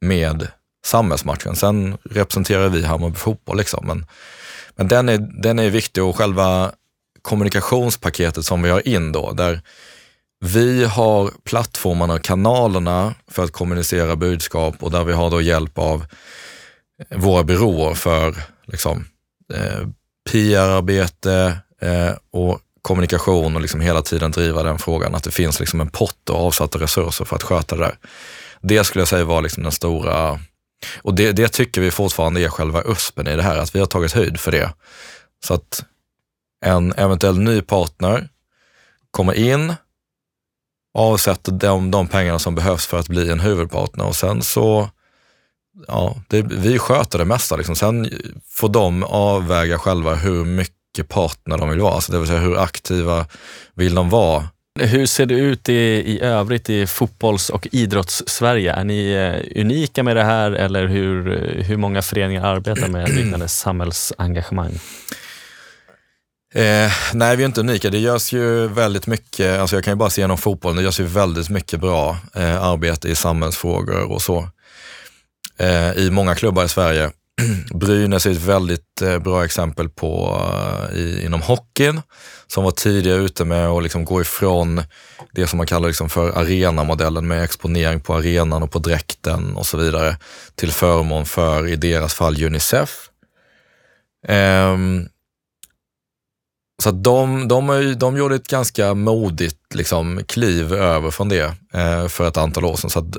med 0.00 0.48
samhällsmatchen. 0.86 1.56
Sen 1.56 1.98
representerar 2.10 2.68
vi 2.68 2.84
Hammarby 2.84 3.16
fotboll 3.16 3.56
liksom. 3.56 3.86
Men, 3.86 4.06
men 4.76 4.88
den, 4.88 5.08
är, 5.08 5.18
den 5.42 5.58
är 5.58 5.70
viktig 5.70 6.04
och 6.04 6.16
själva 6.16 6.72
kommunikationspaketet 7.22 8.44
som 8.44 8.62
vi 8.62 8.70
har 8.70 8.88
in 8.88 9.12
då, 9.12 9.32
där 9.32 9.62
vi 10.44 10.84
har 10.84 11.30
plattformarna 11.44 12.14
och 12.14 12.22
kanalerna 12.22 13.14
för 13.30 13.44
att 13.44 13.52
kommunicera 13.52 14.16
budskap 14.16 14.82
och 14.82 14.90
där 14.90 15.04
vi 15.04 15.12
har 15.12 15.30
då 15.30 15.40
hjälp 15.40 15.78
av 15.78 16.06
eh, 17.10 17.18
våra 17.18 17.44
byråer 17.44 17.94
för 17.94 18.34
liksom, 18.66 19.04
eh, 19.54 19.88
PR-arbete 20.30 21.58
eh, 21.82 22.12
och 22.30 22.60
kommunikation 22.82 23.56
och 23.56 23.60
liksom 23.62 23.80
hela 23.80 24.02
tiden 24.02 24.30
driva 24.30 24.62
den 24.62 24.78
frågan, 24.78 25.14
att 25.14 25.24
det 25.24 25.30
finns 25.30 25.60
liksom 25.60 25.80
en 25.80 25.90
pott 25.90 26.30
och 26.30 26.46
avsatta 26.46 26.78
resurser 26.78 27.24
för 27.24 27.36
att 27.36 27.42
sköta 27.42 27.76
det 27.76 27.82
där. 27.82 27.98
Det 28.60 28.84
skulle 28.84 29.00
jag 29.00 29.08
säga 29.08 29.24
var 29.24 29.42
liksom 29.42 29.62
den 29.62 29.72
stora, 29.72 30.40
och 31.02 31.14
det, 31.14 31.32
det 31.32 31.48
tycker 31.48 31.80
vi 31.80 31.90
fortfarande 31.90 32.40
är 32.40 32.48
själva 32.48 32.82
USPen 32.82 33.28
i 33.28 33.36
det 33.36 33.42
här, 33.42 33.56
att 33.56 33.74
vi 33.74 33.78
har 33.78 33.86
tagit 33.86 34.12
höjd 34.12 34.40
för 34.40 34.52
det. 34.52 34.72
Så 35.44 35.54
att 35.54 35.84
en 36.64 36.92
eventuell 36.92 37.38
ny 37.38 37.62
partner 37.62 38.28
kommer 39.10 39.34
in, 39.34 39.74
avsätter 40.96 41.52
de, 41.52 41.90
de 41.90 42.08
pengarna 42.08 42.38
som 42.38 42.54
behövs 42.54 42.86
för 42.86 42.98
att 42.98 43.08
bli 43.08 43.30
en 43.30 43.40
huvudpartner 43.40 44.06
och 44.06 44.16
sen 44.16 44.42
så, 44.42 44.90
ja, 45.88 46.16
det, 46.28 46.42
vi 46.42 46.78
sköter 46.78 47.18
det 47.18 47.24
mesta. 47.24 47.56
Liksom. 47.56 47.76
Sen 47.76 48.10
får 48.48 48.68
de 48.68 49.02
avväga 49.02 49.78
själva 49.78 50.14
hur 50.14 50.44
mycket 50.44 51.08
partner 51.08 51.58
de 51.58 51.68
vill 51.70 51.80
vara, 51.80 51.94
alltså 51.94 52.12
det 52.12 52.18
vill 52.18 52.28
säga 52.28 52.40
hur 52.40 52.58
aktiva 52.58 53.26
vill 53.74 53.94
de 53.94 54.10
vara 54.10 54.48
Hur 54.80 55.06
ser 55.06 55.26
det 55.26 55.34
ut 55.34 55.68
i, 55.68 55.72
i 55.72 56.20
övrigt 56.20 56.70
i 56.70 56.86
fotbolls 56.86 57.50
och 57.50 57.68
idrottssverige? 57.72 58.72
Är 58.72 58.84
ni 58.84 59.12
eh, 59.12 59.60
unika 59.60 60.02
med 60.02 60.16
det 60.16 60.24
här 60.24 60.50
eller 60.50 60.86
hur, 60.86 61.38
hur 61.62 61.76
många 61.76 62.02
föreningar 62.02 62.44
arbetar 62.44 62.88
med 62.88 63.08
liknande 63.08 63.48
samhällsengagemang? 63.48 64.78
Eh, 66.54 66.92
nej, 67.14 67.36
vi 67.36 67.42
är 67.42 67.46
inte 67.46 67.60
unika. 67.60 67.90
Det 67.90 67.98
görs 67.98 68.32
ju 68.32 68.68
väldigt 68.68 69.06
mycket, 69.06 69.60
alltså 69.60 69.76
jag 69.76 69.84
kan 69.84 69.92
ju 69.92 69.96
bara 69.96 70.10
se 70.10 70.20
genom 70.20 70.38
fotbollen, 70.38 70.76
det 70.76 70.82
görs 70.82 71.00
ju 71.00 71.04
väldigt 71.04 71.50
mycket 71.50 71.80
bra 71.80 72.18
eh, 72.34 72.62
arbete 72.62 73.08
i 73.08 73.14
samhällsfrågor 73.14 74.12
och 74.12 74.22
så. 74.22 74.48
Eh, 75.58 75.92
I 75.92 76.10
många 76.10 76.34
klubbar 76.34 76.64
i 76.64 76.68
Sverige. 76.68 77.10
Brynäs 77.74 78.26
är 78.26 78.30
ett 78.30 78.42
väldigt 78.42 79.02
eh, 79.02 79.18
bra 79.18 79.44
exempel 79.44 79.88
på 79.88 80.42
eh, 80.92 80.98
i, 80.98 81.24
inom 81.24 81.42
hockeyn, 81.42 82.02
som 82.46 82.64
var 82.64 82.70
tidigare 82.70 83.18
ute 83.18 83.44
med 83.44 83.68
att 83.68 83.82
liksom 83.82 84.04
gå 84.04 84.20
ifrån 84.20 84.82
det 85.32 85.46
som 85.46 85.56
man 85.56 85.66
kallar 85.66 85.88
liksom 85.88 86.08
för 86.08 86.38
arenamodellen 86.38 87.28
med 87.28 87.44
exponering 87.44 88.00
på 88.00 88.14
arenan 88.14 88.62
och 88.62 88.70
på 88.70 88.78
dräkten 88.78 89.56
och 89.56 89.66
så 89.66 89.76
vidare, 89.76 90.16
till 90.54 90.72
förmån 90.72 91.26
för, 91.26 91.68
i 91.68 91.76
deras 91.76 92.14
fall, 92.14 92.44
Unicef. 92.44 93.10
Um, 94.28 95.08
så 96.82 96.90
de, 96.90 97.48
de, 97.48 97.94
de 97.98 98.16
gjorde 98.16 98.34
ett 98.34 98.48
ganska 98.48 98.94
modigt 98.94 99.74
liksom, 99.74 100.20
kliv 100.28 100.74
över 100.74 101.10
från 101.10 101.28
det 101.28 101.54
eh, 101.74 102.08
för 102.08 102.28
ett 102.28 102.36
antal 102.36 102.64
år 102.64 102.76
sedan. 102.76 102.90
Så 102.90 103.12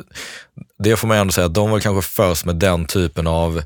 det 0.80 0.96
får 0.96 1.08
man 1.08 1.18
ändå 1.18 1.34
säga 1.34 1.46
att 1.46 1.54
de 1.54 1.70
var 1.70 1.80
kanske 1.80 2.10
först 2.10 2.46
med 2.46 2.56
den 2.56 2.86
typen 2.86 3.28
av 3.28 3.62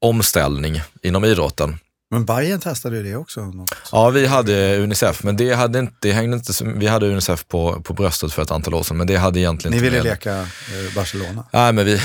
omställning 0.00 0.80
inom 1.02 1.24
idrotten. 1.24 1.78
Men 2.10 2.24
Bayern 2.24 2.60
testade 2.60 2.96
ju 2.96 3.02
det 3.02 3.16
också. 3.16 3.40
Något. 3.40 3.74
Ja, 3.92 4.10
vi 4.10 4.26
hade 4.26 4.78
Unicef, 4.78 5.22
men 5.22 5.36
det, 5.36 5.54
hade 5.54 5.78
inte, 5.78 5.94
det 6.00 6.12
hängde 6.12 6.36
inte, 6.36 6.52
vi 6.64 6.86
hade 6.86 7.06
Unicef 7.06 7.48
på, 7.48 7.82
på 7.82 7.92
bröstet 7.92 8.32
för 8.32 8.42
ett 8.42 8.50
antal 8.50 8.74
år 8.74 8.82
sedan, 8.82 8.96
men 8.96 9.06
det 9.06 9.16
hade 9.16 9.40
egentligen 9.40 9.76
Ni 9.76 9.82
ville 9.82 10.02
leka 10.02 10.38
eh, 10.40 10.46
Barcelona? 10.94 11.44
Nej, 11.52 11.72
men 11.72 11.84
vi, 11.84 12.00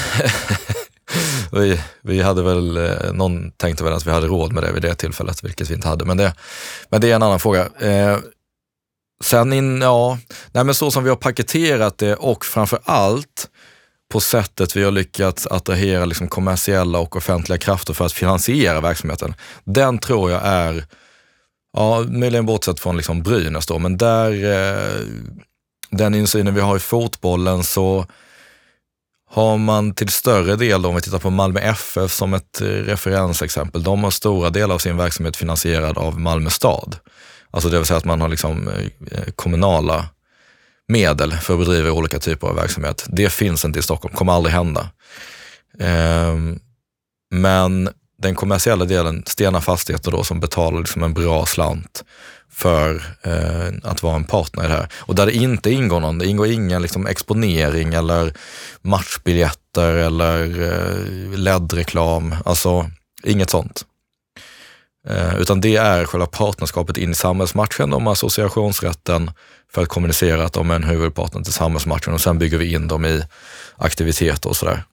vi, 1.51 1.79
vi 2.01 2.21
hade 2.21 2.43
väl, 2.43 2.77
eh, 2.77 3.13
någon 3.13 3.51
tänkte 3.51 3.83
väl 3.83 3.93
att 3.93 4.05
vi 4.05 4.12
hade 4.12 4.27
råd 4.27 4.53
med 4.53 4.63
det 4.63 4.71
vid 4.71 4.81
det 4.81 4.95
tillfället, 4.95 5.43
vilket 5.43 5.69
vi 5.69 5.73
inte 5.73 5.88
hade. 5.88 6.05
Men 6.05 6.17
det, 6.17 6.33
men 6.89 7.01
det 7.01 7.12
är 7.12 7.15
en 7.15 7.23
annan 7.23 7.39
fråga. 7.39 7.69
Eh, 7.79 8.17
sen 9.23 9.53
in, 9.53 9.81
ja, 9.81 10.17
nej 10.51 10.63
men 10.63 10.75
så 10.75 10.91
som 10.91 11.03
vi 11.03 11.10
har 11.10 11.17
paketerat 11.17 11.97
det 11.97 12.15
och 12.15 12.45
framför 12.45 12.79
allt 12.83 13.49
på 14.10 14.19
sättet 14.19 14.75
vi 14.75 14.83
har 14.83 14.91
lyckats 14.91 15.47
attrahera 15.47 16.05
liksom 16.05 16.27
kommersiella 16.27 16.99
och 16.99 17.15
offentliga 17.15 17.57
krafter 17.57 17.93
för 17.93 18.05
att 18.05 18.13
finansiera 18.13 18.81
verksamheten. 18.81 19.33
Den 19.63 19.99
tror 19.99 20.31
jag 20.31 20.41
är, 20.43 20.86
ja, 21.73 22.05
möjligen 22.07 22.45
bortsett 22.45 22.79
från 22.79 22.97
liksom 22.97 23.23
Brynäs 23.23 23.65
då, 23.65 23.79
men 23.79 23.97
där, 23.97 24.31
eh, 24.31 25.05
den 25.89 26.15
insynen 26.15 26.55
vi 26.55 26.62
har 26.62 26.75
i 26.75 26.79
fotbollen 26.79 27.63
så 27.63 28.05
har 29.29 29.57
man 29.57 29.93
till 29.93 30.09
större 30.09 30.55
del, 30.55 30.81
då, 30.81 30.89
om 30.89 30.95
vi 30.95 31.01
tittar 31.01 31.19
på 31.19 31.29
Malmö 31.29 31.59
FF 31.59 32.11
som 32.11 32.33
ett 32.33 32.61
eh, 32.61 32.65
referensexempel, 32.65 33.83
de 33.83 34.03
har 34.03 34.11
stora 34.11 34.49
delar 34.49 34.75
av 34.75 34.79
sin 34.79 34.97
verksamhet 34.97 35.37
finansierad 35.37 35.97
av 35.97 36.19
Malmö 36.19 36.49
stad. 36.49 36.95
Alltså 37.51 37.69
det 37.69 37.77
vill 37.77 37.85
säga 37.85 37.97
att 37.97 38.05
man 38.05 38.21
har 38.21 38.29
liksom 38.29 38.67
eh, 38.67 38.85
eh, 39.11 39.31
kommunala 39.35 40.05
medel 40.87 41.31
för 41.31 41.53
att 41.53 41.59
bedriva 41.59 41.91
olika 41.91 42.19
typer 42.19 42.47
av 42.47 42.55
verksamhet. 42.55 43.05
Det 43.07 43.29
finns 43.29 43.65
inte 43.65 43.79
i 43.79 43.81
Stockholm, 43.81 44.15
kommer 44.15 44.33
aldrig 44.33 44.55
hända. 44.55 44.89
Ehm, 45.79 46.59
men 47.31 47.89
den 48.21 48.36
kommersiella 48.36 48.86
delen, 48.86 49.23
Stena 49.25 49.62
Fastigheter 49.62 50.12
då, 50.12 50.23
som 50.23 50.39
betalar 50.39 50.80
liksom 50.80 51.03
en 51.03 51.13
bra 51.13 51.45
slant 51.45 52.03
för 52.51 52.95
eh, 53.21 53.89
att 53.89 54.03
vara 54.03 54.15
en 54.15 54.23
partner 54.23 54.65
i 54.65 54.67
det 54.67 54.73
här. 54.73 54.89
Och 54.95 55.15
där 55.15 55.25
det 55.25 55.36
inte 55.36 55.71
ingår 55.71 55.99
någon, 55.99 56.17
det 56.17 56.27
ingår 56.27 56.47
ingen 56.47 56.82
liksom, 56.82 57.08
exponering 57.08 57.93
eller 57.93 58.34
matchbiljetter 58.82 59.93
eller 59.93 60.62
eh, 60.62 61.38
LED-reklam, 61.39 62.36
alltså 62.45 62.89
inget 63.23 63.49
sånt. 63.49 63.86
Eh, 65.08 65.36
utan 65.36 65.62
det 65.62 65.75
är 65.75 66.06
själva 66.06 66.25
partnerskapet 66.25 66.97
in 66.97 67.12
i 67.12 67.15
samhällsmatchen, 67.15 67.89
de 67.89 68.06
har 68.06 68.13
associationsrätten 68.13 69.32
för 69.71 69.82
att 69.82 69.89
kommunicera 69.89 70.45
att 70.45 70.53
de 70.53 70.71
är 70.71 70.75
en 70.75 70.84
huvudpartner 70.84 71.43
till 71.43 71.53
samhällsmatchen 71.53 72.13
och 72.13 72.21
sen 72.21 72.39
bygger 72.39 72.58
vi 72.58 72.73
in 72.73 72.88
dem 72.88 73.06
i 73.06 73.23
aktiviteter 73.77 74.49
och 74.49 74.58
sådär. 74.58 74.84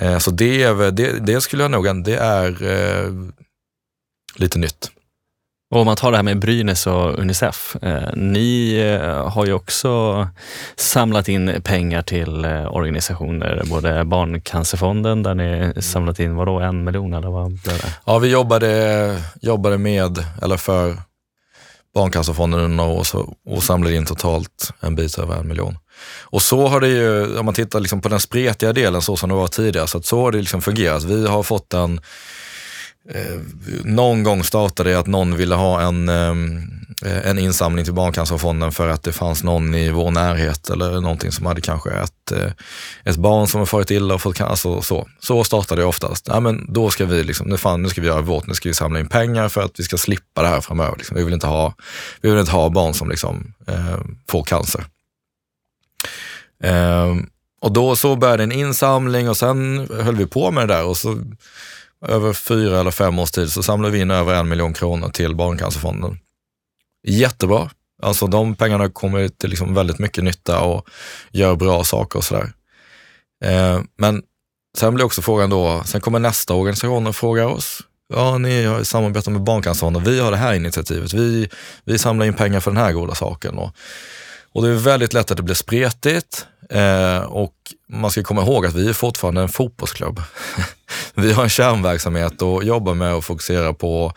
Eh, 0.00 0.18
så 0.18 0.30
det, 0.30 0.62
är, 0.62 0.90
det, 0.90 1.26
det 1.26 1.40
skulle 1.40 1.62
jag 1.62 1.70
nog, 1.70 2.04
det 2.04 2.16
är 2.16 2.62
eh, 2.62 3.12
lite 4.36 4.58
nytt. 4.58 4.90
Och 5.74 5.80
om 5.80 5.86
man 5.86 5.96
tar 5.96 6.10
det 6.10 6.16
här 6.18 6.22
med 6.22 6.38
Brynäs 6.38 6.86
och 6.86 7.18
Unicef. 7.18 7.76
Eh, 7.82 8.12
ni 8.14 8.78
eh, 8.80 9.28
har 9.28 9.46
ju 9.46 9.52
också 9.52 10.28
samlat 10.76 11.28
in 11.28 11.62
pengar 11.64 12.02
till 12.02 12.44
organisationer, 12.70 13.62
både 13.70 14.04
Barncancerfonden 14.04 15.22
där 15.22 15.34
ni 15.34 15.82
samlat 15.82 16.20
in, 16.20 16.36
vadå, 16.36 16.60
en 16.60 16.84
miljon 16.84 17.14
eller 17.14 17.28
vad 17.28 17.46
blev 17.48 17.78
det? 17.78 17.94
Ja, 18.04 18.18
vi 18.18 18.28
jobbade, 18.28 19.22
jobbade 19.40 19.78
med, 19.78 20.24
eller 20.42 20.56
för 20.56 20.96
Barncancerfonden 21.94 22.60
under 22.60 22.76
några 22.76 22.90
år 22.92 23.04
så, 23.04 23.34
och 23.46 23.62
samlade 23.62 23.96
in 23.96 24.06
totalt 24.06 24.72
en 24.80 24.94
bit 24.94 25.18
över 25.18 25.36
en 25.36 25.48
miljon. 25.48 25.78
Och 26.20 26.42
så 26.42 26.68
har 26.68 26.80
det 26.80 26.88
ju, 26.88 27.38
om 27.38 27.44
man 27.44 27.54
tittar 27.54 27.80
liksom 27.80 28.00
på 28.00 28.08
den 28.08 28.20
spretiga 28.20 28.72
delen 28.72 29.02
så 29.02 29.16
som 29.16 29.28
det 29.28 29.34
var 29.34 29.48
tidigare, 29.48 29.86
så 29.86 29.98
att 29.98 30.04
så 30.04 30.20
har 30.20 30.32
det 30.32 30.38
liksom 30.38 30.62
fungerat. 30.62 31.04
Vi 31.04 31.26
har 31.26 31.42
fått 31.42 31.74
en, 31.74 32.00
eh, 33.10 33.40
någon 33.84 34.22
gång 34.22 34.44
startade 34.44 34.90
det 34.90 34.98
att 34.98 35.06
någon 35.06 35.36
ville 35.36 35.54
ha 35.54 35.80
en, 35.80 36.08
eh, 36.08 36.34
Eh, 37.04 37.30
en 37.30 37.38
insamling 37.38 37.84
till 37.84 37.94
Barncancerfonden 37.94 38.72
för 38.72 38.88
att 38.88 39.02
det 39.02 39.12
fanns 39.12 39.42
någon 39.42 39.74
i 39.74 39.90
vår 39.90 40.10
närhet 40.10 40.70
eller 40.70 41.00
någonting 41.00 41.32
som 41.32 41.46
hade 41.46 41.60
kanske 41.60 41.90
ett, 41.90 42.32
eh, 42.32 42.52
ett 43.04 43.16
barn 43.16 43.46
som 43.46 43.58
har 43.58 43.66
farit 43.66 43.90
illa 43.90 44.14
och 44.14 44.22
fått 44.22 44.36
cancer. 44.36 44.70
Alltså, 44.70 44.82
så. 44.82 45.08
så 45.20 45.44
startade 45.44 45.80
det 45.80 45.86
oftast. 45.86 46.28
Ja, 46.28 46.40
men 46.40 46.72
då 46.72 46.90
ska 46.90 47.04
vi, 47.04 47.24
liksom, 47.24 47.48
nu, 47.48 47.56
fan, 47.56 47.82
nu 47.82 47.88
ska 47.88 48.00
vi 48.00 48.06
göra 48.06 48.20
vårt, 48.20 48.46
nu 48.46 48.54
ska 48.54 48.68
vi 48.68 48.74
samla 48.74 49.00
in 49.00 49.08
pengar 49.08 49.48
för 49.48 49.62
att 49.62 49.80
vi 49.80 49.84
ska 49.84 49.98
slippa 49.98 50.42
det 50.42 50.48
här 50.48 50.60
framöver. 50.60 50.96
Liksom. 50.96 51.16
Vi, 51.16 51.24
vill 51.24 51.34
inte 51.34 51.46
ha, 51.46 51.74
vi 52.20 52.30
vill 52.30 52.40
inte 52.40 52.52
ha 52.52 52.68
barn 52.68 52.94
som 52.94 53.08
liksom, 53.08 53.54
eh, 53.66 53.98
får 54.28 54.42
cancer. 54.44 54.84
Eh, 56.64 57.14
och 57.60 57.72
då 57.72 57.96
så 57.96 58.16
började 58.16 58.42
en 58.42 58.52
insamling 58.52 59.28
och 59.28 59.36
sen 59.36 59.88
höll 60.00 60.16
vi 60.16 60.26
på 60.26 60.50
med 60.50 60.68
det 60.68 60.74
där 60.74 60.84
och 60.84 60.96
så 60.96 61.18
över 62.08 62.32
fyra 62.32 62.80
eller 62.80 62.90
fem 62.90 63.18
års 63.18 63.30
tid 63.30 63.52
så 63.52 63.62
samlade 63.62 63.92
vi 63.92 64.00
in 64.00 64.10
över 64.10 64.34
en 64.34 64.48
miljon 64.48 64.74
kronor 64.74 65.08
till 65.08 65.34
Barncancerfonden. 65.34 66.18
Jättebra. 67.04 67.70
Alltså 68.02 68.26
de 68.26 68.54
pengarna 68.54 68.88
kommer 68.88 69.28
till 69.28 69.50
liksom 69.50 69.74
väldigt 69.74 69.98
mycket 69.98 70.24
nytta 70.24 70.60
och 70.60 70.88
gör 71.30 71.56
bra 71.56 71.84
saker 71.84 72.18
och 72.18 72.24
sådär. 72.24 72.52
Eh, 73.44 73.80
men 73.96 74.22
sen 74.78 74.94
blir 74.94 75.04
också 75.04 75.22
frågan 75.22 75.50
då, 75.50 75.82
sen 75.84 76.00
kommer 76.00 76.18
nästa 76.18 76.54
organisation 76.54 77.06
och 77.06 77.16
frågar 77.16 77.44
oss, 77.44 77.80
ja 78.14 78.38
ni 78.38 78.64
har 78.64 78.82
samarbetat 78.82 79.32
med 79.32 79.42
Barncancerfonden, 79.42 80.04
vi 80.04 80.20
har 80.20 80.30
det 80.30 80.36
här 80.36 80.54
initiativet, 80.54 81.12
vi, 81.12 81.48
vi 81.84 81.98
samlar 81.98 82.26
in 82.26 82.34
pengar 82.34 82.60
för 82.60 82.70
den 82.70 82.82
här 82.82 82.92
goda 82.92 83.14
saken. 83.14 83.58
Och, 83.58 83.76
och 84.52 84.62
det 84.62 84.68
är 84.68 84.74
väldigt 84.74 85.12
lätt 85.12 85.30
att 85.30 85.36
det 85.36 85.42
blir 85.42 85.54
spretigt 85.54 86.46
eh, 86.72 87.18
och 87.18 87.54
man 87.88 88.10
ska 88.10 88.22
komma 88.22 88.42
ihåg 88.42 88.66
att 88.66 88.74
vi 88.74 88.88
är 88.88 88.92
fortfarande 88.92 89.40
en 89.40 89.48
fotbollsklubb. 89.48 90.22
vi 91.14 91.32
har 91.32 91.42
en 91.42 91.48
kärnverksamhet 91.48 92.42
och 92.42 92.64
jobbar 92.64 92.94
med 92.94 93.14
och 93.14 93.24
fokusera 93.24 93.74
på, 93.74 94.12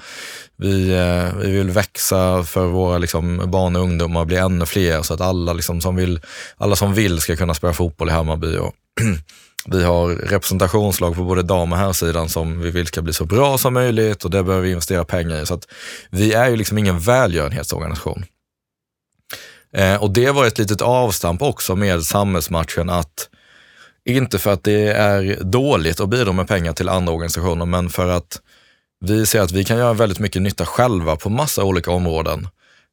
vi, 0.58 0.94
eh, 0.94 1.36
vi 1.39 1.52
vill 1.52 1.70
växa 1.70 2.44
för 2.44 2.65
våra 2.65 2.98
liksom, 2.98 3.52
barn 3.52 3.76
och 3.76 3.82
ungdomar, 3.82 4.26
bli 4.26 4.38
ännu 4.38 4.65
fler 4.65 5.02
så 5.02 5.13
att 5.13 5.22
alla, 5.22 5.54
liksom, 5.54 5.82
som 5.82 5.96
vill, 5.96 6.20
alla 6.58 6.76
som 6.76 6.94
vill 6.94 7.20
ska 7.20 7.36
kunna 7.36 7.54
spela 7.54 7.74
fotboll 7.74 8.10
i 8.10 8.12
Hammarby. 8.12 8.58
Och 8.58 8.74
vi 9.68 9.84
har 9.84 10.08
representationslag 10.10 11.15
på 11.15 11.24
både 11.24 11.44
dam 11.44 11.72
och 11.72 11.78
herrsidan 11.78 12.30
som 12.30 12.60
vi 12.60 12.72
vill 12.72 12.88
ska 12.88 13.02
bli 13.02 13.13
så 13.13 13.26
bra 13.26 13.58
som 13.58 13.74
möjligt 13.74 14.26
och 14.26 14.32
det 14.32 14.44
behöver 14.44 14.63
vi 14.63 14.70
investera 14.70 15.06
pengar 15.06 15.41
i. 15.41 15.46
Så 15.46 15.54
att 15.54 15.68
vi 16.10 16.34
är 16.34 16.50
ju 16.50 16.56
liksom 16.56 16.78
ingen 16.78 17.00
välgörenhetsorganisation. 17.00 18.26
Eh, 19.75 19.95
och 19.95 20.11
det 20.11 20.31
var 20.31 20.45
ett 20.45 20.57
litet 20.57 20.81
avstamp 20.81 21.41
också 21.41 21.75
med 21.75 22.03
samhällsmatchen 22.03 22.89
att 22.89 23.29
inte 24.05 24.39
för 24.39 24.53
att 24.53 24.63
det 24.63 24.88
är 24.88 25.43
dåligt 25.43 25.99
att 25.99 26.09
bidra 26.09 26.31
med 26.31 26.47
pengar 26.47 26.73
till 26.73 26.89
andra 26.89 27.13
organisationer, 27.13 27.65
men 27.65 27.89
för 27.89 28.07
att 28.07 28.41
vi 29.05 29.25
ser 29.25 29.41
att 29.41 29.51
vi 29.51 29.63
kan 29.63 29.77
göra 29.77 29.93
väldigt 29.93 30.19
mycket 30.19 30.41
nytta 30.41 30.65
själva 30.65 31.15
på 31.15 31.29
massa 31.29 31.63
olika 31.63 31.91
områden. 31.91 32.47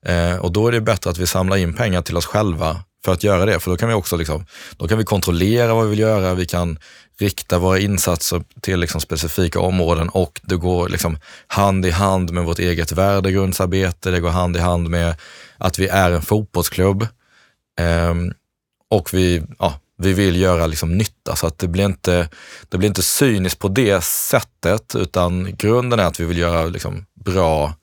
Eh, 0.06 0.36
och 0.36 0.52
då 0.52 0.68
är 0.68 0.72
det 0.72 0.80
bättre 0.80 1.10
att 1.10 1.18
vi 1.18 1.26
samlar 1.26 1.56
in 1.56 1.74
pengar 1.74 2.02
till 2.02 2.16
oss 2.16 2.26
själva 2.26 2.76
för 3.04 3.12
att 3.12 3.24
göra 3.24 3.46
det, 3.46 3.60
för 3.60 3.70
då 3.70 3.76
kan 3.76 3.88
vi 3.88 3.94
också 3.94 4.16
liksom, 4.16 4.46
då 4.76 4.88
kan 4.88 4.98
vi 4.98 5.04
kontrollera 5.04 5.74
vad 5.74 5.84
vi 5.84 5.90
vill 5.90 5.98
göra, 5.98 6.34
vi 6.34 6.46
kan 6.46 6.78
rikta 7.22 7.58
våra 7.58 7.78
insatser 7.78 8.44
till 8.60 8.80
liksom 8.80 9.00
specifika 9.00 9.60
områden 9.60 10.08
och 10.08 10.40
det 10.42 10.56
går 10.56 10.88
liksom 10.88 11.18
hand 11.46 11.86
i 11.86 11.90
hand 11.90 12.30
med 12.30 12.44
vårt 12.44 12.58
eget 12.58 12.92
värdegrundsarbete, 12.92 14.10
det 14.10 14.20
går 14.20 14.30
hand 14.30 14.56
i 14.56 14.60
hand 14.60 14.90
med 14.90 15.14
att 15.58 15.78
vi 15.78 15.88
är 15.88 16.10
en 16.10 16.22
fotbollsklubb. 16.22 17.06
Ehm, 17.80 18.32
och 18.90 19.14
vi, 19.14 19.42
ja, 19.58 19.74
vi 19.98 20.12
vill 20.12 20.40
göra 20.40 20.66
liksom 20.66 20.98
nytta. 20.98 21.36
Så 21.36 21.46
att 21.46 21.58
det 21.58 21.68
blir, 21.68 21.84
inte, 21.84 22.28
det 22.68 22.78
blir 22.78 22.88
inte 22.88 23.02
cyniskt 23.02 23.58
på 23.58 23.68
det 23.68 24.04
sättet 24.04 24.94
utan 24.94 25.56
grunden 25.56 26.00
är 26.00 26.04
att 26.04 26.20
vi 26.20 26.24
vill 26.24 26.38
göra 26.38 26.66
liksom 26.66 27.06
bra 27.24 27.74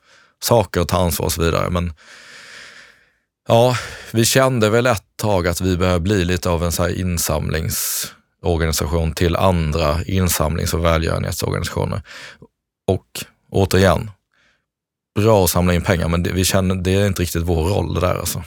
saker 0.43 0.81
och 0.81 0.87
ta 0.87 0.97
ansvar 0.97 1.25
och 1.25 1.33
så 1.33 1.41
vidare. 1.41 1.69
Men 1.69 1.93
Ja, 3.51 3.77
vi 4.11 4.25
kände 4.25 4.69
väl 4.69 4.85
ett 4.85 5.03
tag 5.15 5.47
att 5.47 5.61
vi 5.61 5.77
började 5.77 5.99
bli 5.99 6.25
lite 6.25 6.49
av 6.49 6.63
en 6.63 6.71
så 6.71 6.83
här 6.83 6.89
insamlingsorganisation 8.43 9.13
till 9.13 9.35
andra 9.35 10.03
insamlings 10.03 10.73
och 10.73 10.85
välgörenhetsorganisationer. 10.85 12.01
Och 12.87 13.23
återigen, 13.49 14.11
bra 15.15 15.43
att 15.43 15.49
samla 15.49 15.73
in 15.73 15.81
pengar, 15.81 16.07
men 16.07 16.23
det, 16.23 16.31
vi 16.31 16.45
känner, 16.45 16.75
det 16.75 16.95
är 16.95 17.07
inte 17.07 17.21
riktigt 17.21 17.43
vår 17.43 17.63
roll 17.63 17.93
det 17.93 17.99
där 17.99 18.15
alltså. 18.15 18.43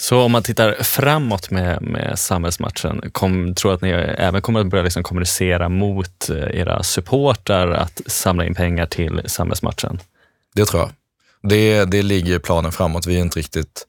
Så 0.00 0.20
om 0.20 0.32
man 0.32 0.42
tittar 0.42 0.82
framåt 0.82 1.50
med, 1.50 1.82
med 1.82 2.18
samhällsmatchen, 2.18 3.10
kom, 3.12 3.54
tror 3.54 3.74
att 3.74 3.82
ni 3.82 3.90
även 4.18 4.42
kommer 4.42 4.60
att 4.60 4.66
börja 4.66 4.84
liksom 4.84 5.02
kommunicera 5.02 5.68
mot 5.68 6.30
eh, 6.30 6.60
era 6.60 6.82
supportrar 6.82 7.70
att 7.70 8.00
samla 8.06 8.44
in 8.44 8.54
pengar 8.54 8.86
till 8.86 9.22
samhällsmatchen? 9.26 10.00
Det 10.54 10.64
tror 10.64 10.82
jag. 10.82 10.90
Det, 11.42 11.84
det 11.84 12.02
ligger 12.02 12.36
i 12.36 12.38
planen 12.38 12.72
framåt. 12.72 13.06
Vi 13.06 13.16
är 13.16 13.20
inte 13.20 13.38
riktigt, 13.38 13.86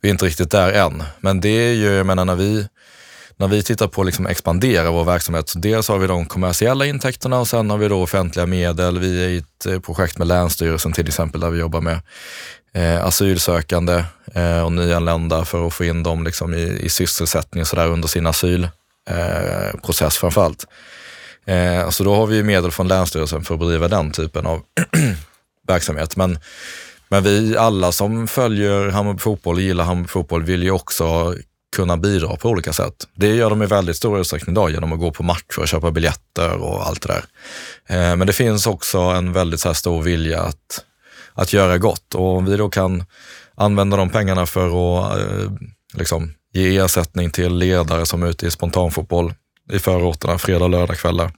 vi 0.00 0.08
är 0.08 0.12
inte 0.12 0.26
riktigt 0.26 0.50
där 0.50 0.72
än. 0.72 1.02
Men 1.20 1.40
det 1.40 1.48
är 1.48 1.72
ju, 1.72 1.92
jag 1.92 2.06
menar 2.06 2.24
när 2.24 2.36
vi, 2.36 2.68
när 3.36 3.48
vi 3.48 3.62
tittar 3.62 3.88
på 3.88 4.00
att 4.00 4.06
liksom 4.06 4.26
expandera 4.26 4.90
vår 4.90 5.04
verksamhet, 5.04 5.48
så 5.48 5.58
dels 5.58 5.88
har 5.88 5.98
vi 5.98 6.06
de 6.06 6.26
kommersiella 6.26 6.86
intäkterna 6.86 7.40
och 7.40 7.48
sen 7.48 7.70
har 7.70 7.78
vi 7.78 7.88
då 7.88 8.02
offentliga 8.02 8.46
medel. 8.46 8.98
Vi 8.98 9.24
är 9.24 9.28
i 9.28 9.36
ett 9.36 9.66
eh, 9.66 9.80
projekt 9.80 10.18
med 10.18 10.26
Länsstyrelsen 10.26 10.92
till 10.92 11.08
exempel 11.08 11.40
där 11.40 11.50
vi 11.50 11.60
jobbar 11.60 11.80
med 11.80 12.00
eh, 12.74 13.04
asylsökande 13.04 14.04
eh, 14.34 14.62
och 14.64 14.72
nyanlända 14.72 15.44
för 15.44 15.66
att 15.66 15.74
få 15.74 15.84
in 15.84 16.02
dem 16.02 16.24
liksom 16.24 16.54
i, 16.54 16.62
i 16.62 16.88
sysselsättning 16.88 17.64
så 17.64 17.76
där 17.76 17.88
under 17.88 18.08
sin 18.08 18.26
asylprocess 18.26 20.16
eh, 20.16 20.20
framförallt. 20.20 20.66
Eh, 21.46 21.90
så 21.90 22.04
då 22.04 22.14
har 22.14 22.26
vi 22.26 22.42
medel 22.42 22.70
från 22.70 22.88
Länsstyrelsen 22.88 23.44
för 23.44 23.54
att 23.54 23.60
bedriva 23.60 23.88
den 23.88 24.10
typen 24.10 24.46
av 24.46 24.62
verksamhet. 25.68 26.16
Men, 26.16 26.38
men 27.08 27.22
vi 27.22 27.56
alla 27.56 27.92
som 27.92 28.28
följer 28.28 28.90
Hammarby 28.90 29.18
fotboll 29.18 29.54
och 29.56 29.62
gillar 29.62 29.84
Hammarby 29.84 30.08
fotboll 30.08 30.42
vill 30.42 30.62
ju 30.62 30.70
också 30.70 31.34
kunna 31.72 31.96
bidra 31.96 32.36
på 32.36 32.48
olika 32.48 32.72
sätt. 32.72 33.08
Det 33.14 33.34
gör 33.34 33.50
de 33.50 33.62
i 33.62 33.66
väldigt 33.66 33.96
stor 33.96 34.20
utsträckning 34.20 34.54
idag 34.54 34.70
genom 34.70 34.92
att 34.92 34.98
gå 34.98 35.10
på 35.10 35.22
matcher 35.22 35.60
och 35.60 35.68
köpa 35.68 35.90
biljetter 35.90 36.56
och 36.56 36.86
allt 36.86 37.02
det 37.02 37.08
där. 37.08 37.24
Eh, 37.86 38.16
men 38.16 38.26
det 38.26 38.32
finns 38.32 38.66
också 38.66 38.98
en 38.98 39.32
väldigt 39.32 39.60
så 39.60 39.74
stor 39.74 40.02
vilja 40.02 40.42
att, 40.42 40.84
att 41.32 41.52
göra 41.52 41.78
gott 41.78 42.14
och 42.14 42.36
om 42.36 42.46
vi 42.46 42.56
då 42.56 42.70
kan 42.70 43.04
använda 43.54 43.96
de 43.96 44.10
pengarna 44.10 44.46
för 44.46 44.66
att 44.66 45.18
eh, 45.18 45.52
liksom, 45.94 46.34
ge 46.52 46.78
ersättning 46.78 47.30
till 47.30 47.54
ledare 47.54 48.06
som 48.06 48.22
är 48.22 48.26
ute 48.26 48.46
i 48.46 48.50
spontanfotboll 48.50 49.34
i 49.72 49.78
förorterna 49.78 50.38
fredag 50.38 50.64
och 50.64 50.70
lördagskvällar. 50.70 51.32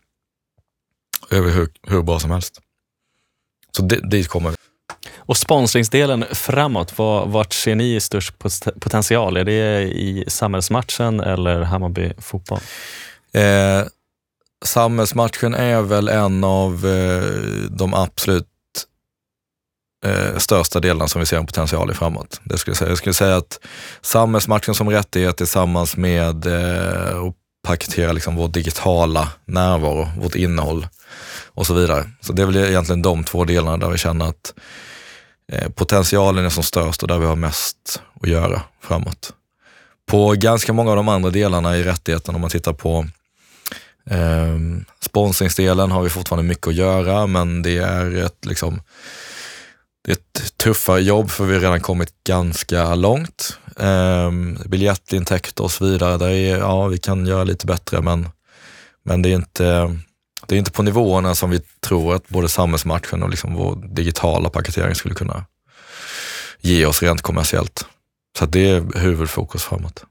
Över 1.30 1.50
hur, 1.50 1.68
hur 1.82 2.02
bra 2.02 2.20
som 2.20 2.30
helst. 2.30 2.60
Så 3.76 3.82
dit 3.82 4.28
kommer 4.28 4.50
vi. 4.50 4.56
Och 5.16 5.36
sponsringsdelen 5.36 6.24
framåt, 6.32 6.98
vart 7.26 7.52
ser 7.52 7.74
ni 7.74 8.00
störst 8.00 8.38
potential? 8.80 9.36
Är 9.36 9.44
det 9.44 9.82
i 9.82 10.24
samhällsmatchen 10.28 11.20
eller 11.20 11.60
Hammarby 11.60 12.12
fotboll? 12.18 12.60
Eh, 13.32 13.86
samhällsmatchen 14.64 15.54
är 15.54 15.82
väl 15.82 16.08
en 16.08 16.44
av 16.44 16.86
eh, 16.86 17.68
de 17.70 17.94
absolut 17.94 18.46
eh, 20.06 20.36
största 20.36 20.80
delarna 20.80 21.08
som 21.08 21.20
vi 21.20 21.26
ser 21.26 21.36
en 21.36 21.46
potential 21.46 21.90
i 21.90 21.94
framåt. 21.94 22.40
Det 22.44 22.58
skulle 22.58 22.70
jag, 22.70 22.78
säga. 22.78 22.88
jag 22.88 22.98
skulle 22.98 23.14
säga 23.14 23.36
att 23.36 23.60
samhällsmatchen 24.00 24.74
som 24.74 24.90
rättighet 24.90 25.36
tillsammans 25.36 25.96
med 25.96 26.46
eh, 26.46 27.22
att 27.22 27.34
paketera 27.64 28.12
liksom 28.12 28.36
vår 28.36 28.48
digitala 28.48 29.28
närvaro, 29.44 30.08
vårt 30.18 30.34
innehåll 30.34 30.86
och 31.46 31.66
så 31.66 31.74
vidare. 31.74 32.10
Så 32.20 32.32
det 32.32 32.42
är 32.42 32.46
väl 32.46 32.56
egentligen 32.56 33.02
de 33.02 33.24
två 33.24 33.44
delarna 33.44 33.76
där 33.76 33.88
vi 33.88 33.98
känner 33.98 34.28
att 34.28 34.54
Eh, 35.52 35.68
potentialen 35.68 36.44
är 36.44 36.50
som 36.50 36.62
störst 36.62 37.02
och 37.02 37.08
där 37.08 37.18
vi 37.18 37.26
har 37.26 37.36
mest 37.36 38.02
att 38.22 38.28
göra 38.28 38.62
framåt. 38.80 39.32
På 40.06 40.32
ganska 40.32 40.72
många 40.72 40.90
av 40.90 40.96
de 40.96 41.08
andra 41.08 41.30
delarna 41.30 41.76
i 41.76 41.82
rättigheten, 41.82 42.34
om 42.34 42.40
man 42.40 42.50
tittar 42.50 42.72
på 42.72 43.06
eh, 44.10 44.58
sponsringsdelen 45.00 45.90
har 45.90 46.02
vi 46.02 46.10
fortfarande 46.10 46.48
mycket 46.48 46.66
att 46.66 46.74
göra, 46.74 47.26
men 47.26 47.62
det 47.62 47.76
är 47.76 48.16
ett 48.16 48.44
liksom 48.46 48.80
det 50.04 50.12
är 50.12 50.16
ett 50.16 50.56
tuffare 50.56 51.00
jobb 51.00 51.30
för 51.30 51.44
vi 51.44 51.54
har 51.54 51.60
redan 51.60 51.80
kommit 51.80 52.24
ganska 52.24 52.94
långt. 52.94 53.58
Eh, 53.78 54.30
biljettintäkter 54.66 55.64
och 55.64 55.70
så 55.70 55.84
vidare, 55.84 56.18
där 56.18 56.28
är, 56.28 56.58
ja, 56.58 56.86
vi 56.86 56.98
kan 56.98 57.26
göra 57.26 57.44
lite 57.44 57.66
bättre 57.66 58.00
men, 58.00 58.28
men 59.02 59.22
det 59.22 59.28
är 59.28 59.34
inte 59.34 59.98
det 60.48 60.54
är 60.54 60.58
inte 60.58 60.70
på 60.70 60.82
nivåerna 60.82 61.34
som 61.34 61.50
vi 61.50 61.60
tror 61.80 62.14
att 62.14 62.28
både 62.28 62.48
samhällsmatchen 62.48 63.22
och 63.22 63.30
liksom 63.30 63.54
vår 63.54 63.76
digitala 63.76 64.50
paketering 64.50 64.94
skulle 64.94 65.14
kunna 65.14 65.44
ge 66.60 66.86
oss 66.86 67.02
rent 67.02 67.22
kommersiellt. 67.22 67.86
Så 68.38 68.46
det 68.46 68.70
är 68.70 68.98
huvudfokus 68.98 69.62
framåt. 69.62 70.04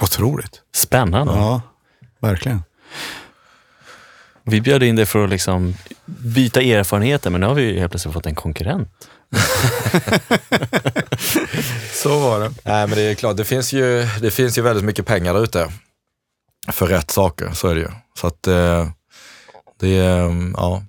Otroligt. 0.00 0.62
Spännande. 0.74 1.32
Ja, 1.32 1.62
verkligen. 2.20 2.62
Vi 4.42 4.60
bjöd 4.60 4.82
in 4.82 4.96
dig 4.96 5.06
för 5.06 5.24
att 5.24 5.30
liksom 5.30 5.74
byta 6.06 6.62
erfarenheter, 6.62 7.30
men 7.30 7.40
nu 7.40 7.46
har 7.46 7.54
vi 7.54 7.78
helt 7.80 7.92
plötsligt 7.92 8.14
fått 8.14 8.26
en 8.26 8.34
konkurrent. 8.34 8.88
Så 11.92 12.18
var 12.18 12.40
det. 12.40 12.50
Nej, 12.64 12.86
men 12.86 12.90
det 12.90 13.02
är 13.02 13.14
klart, 13.14 13.36
det 13.36 13.44
finns 13.44 13.72
ju, 13.72 14.06
det 14.20 14.30
finns 14.30 14.58
ju 14.58 14.62
väldigt 14.62 14.84
mycket 14.84 15.06
pengar 15.06 15.34
där 15.34 15.42
ute 15.42 15.72
för 16.72 16.86
rätt 16.86 17.10
saker, 17.10 17.50
så 17.52 17.68
är 17.68 17.74
det 17.74 17.80
ju. 17.80 17.88
Så 18.18 18.26
att 18.26 18.46
eh, 18.46 18.88
det 19.80 19.96
är, 19.96 20.24
mm, 20.24 20.54
ja. 20.56 20.82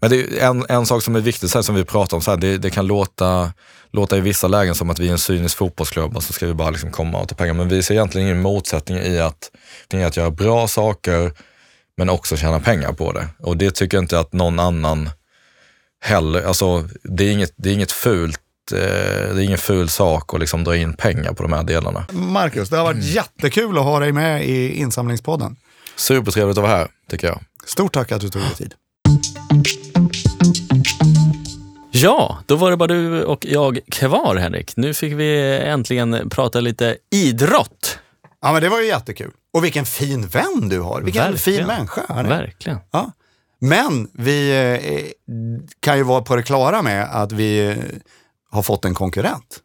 Men 0.00 0.10
det 0.10 0.16
är 0.16 0.46
en, 0.46 0.66
en 0.68 0.86
sak 0.86 1.02
som 1.02 1.16
är 1.16 1.20
viktig, 1.20 1.50
så 1.50 1.58
här, 1.58 1.62
som 1.62 1.74
vi 1.74 1.84
pratar 1.84 2.16
om, 2.16 2.22
så 2.22 2.30
här, 2.30 2.38
det, 2.38 2.58
det, 2.58 2.70
kan 2.70 2.86
låta, 2.86 3.52
låta 3.90 4.16
i 4.16 4.20
vissa 4.20 4.48
lägen 4.48 4.74
som 4.74 4.90
att 4.90 4.98
vi 4.98 5.08
är 5.08 5.12
en 5.12 5.18
cynisk 5.18 5.56
fotbollsklubb 5.56 6.16
och 6.16 6.22
så 6.22 6.32
ska 6.32 6.46
vi 6.46 6.54
bara 6.54 6.70
liksom 6.70 6.90
komma 6.90 7.18
och 7.18 7.28
ta 7.28 7.34
pengar. 7.34 7.54
Men 7.54 7.68
vi 7.68 7.82
ser 7.82 7.94
egentligen 7.94 8.28
ingen 8.28 8.42
motsättning 8.42 8.98
i 8.98 9.18
att, 9.18 9.50
i 9.92 10.02
att 10.02 10.16
göra 10.16 10.30
bra 10.30 10.68
saker 10.68 11.32
men 11.96 12.10
också 12.10 12.36
tjäna 12.36 12.60
pengar 12.60 12.92
på 12.92 13.12
det. 13.12 13.28
Och 13.38 13.56
det 13.56 13.70
tycker 13.70 13.96
jag 13.96 14.04
inte 14.04 14.18
att 14.18 14.32
någon 14.32 14.60
annan 14.60 15.10
heller, 16.00 16.42
alltså 16.42 16.88
det 17.02 17.24
är 17.24 17.32
inget, 17.32 17.52
det 17.56 17.70
är 17.70 17.74
inget 17.74 17.92
fult 17.92 18.40
eh, 18.72 18.78
det 19.34 19.42
är 19.42 19.44
ingen 19.44 19.58
ful 19.58 19.88
sak 19.88 20.34
att 20.34 20.40
liksom 20.40 20.64
dra 20.64 20.76
in 20.76 20.94
pengar 20.94 21.32
på 21.32 21.42
de 21.42 21.52
här 21.52 21.62
delarna. 21.62 22.06
Marcus, 22.12 22.68
det 22.68 22.76
har 22.76 22.84
varit 22.84 22.94
mm. 22.94 23.06
jättekul 23.06 23.78
att 23.78 23.84
ha 23.84 24.00
dig 24.00 24.12
med 24.12 24.44
i 24.44 24.74
insamlingspodden. 24.74 25.56
Supertrevligt 25.96 26.58
att 26.58 26.64
vara 26.64 26.76
här, 26.76 26.88
tycker 27.10 27.26
jag. 27.26 27.40
Stort 27.66 27.92
tack 27.92 28.12
att 28.12 28.20
du 28.20 28.28
tog 28.28 28.42
dig 28.42 28.54
tid. 28.54 28.74
Ja, 31.90 32.38
då 32.46 32.56
var 32.56 32.70
det 32.70 32.76
bara 32.76 32.86
du 32.86 33.24
och 33.24 33.46
jag 33.46 33.78
kvar, 33.90 34.36
Henrik. 34.36 34.76
Nu 34.76 34.94
fick 34.94 35.12
vi 35.12 35.58
äntligen 35.58 36.30
prata 36.30 36.60
lite 36.60 36.96
idrott. 37.10 37.98
Ja, 38.40 38.52
men 38.52 38.62
det 38.62 38.68
var 38.68 38.80
ju 38.80 38.86
jättekul. 38.86 39.30
Och 39.52 39.64
vilken 39.64 39.84
fin 39.84 40.26
vän 40.26 40.68
du 40.68 40.80
har. 40.80 41.02
Vilken 41.02 41.22
Verkligen. 41.22 41.58
fin 41.58 41.66
människa. 41.66 42.02
Han 42.08 42.28
Verkligen. 42.28 42.78
Ja. 42.90 43.12
Men 43.58 44.08
vi 44.12 44.50
eh, 44.50 45.04
kan 45.80 45.96
ju 45.96 46.02
vara 46.02 46.22
på 46.22 46.36
det 46.36 46.42
klara 46.42 46.82
med 46.82 47.08
att 47.10 47.32
vi 47.32 47.68
eh, 47.68 47.76
har 48.50 48.62
fått 48.62 48.84
en 48.84 48.94
konkurrent. 48.94 49.60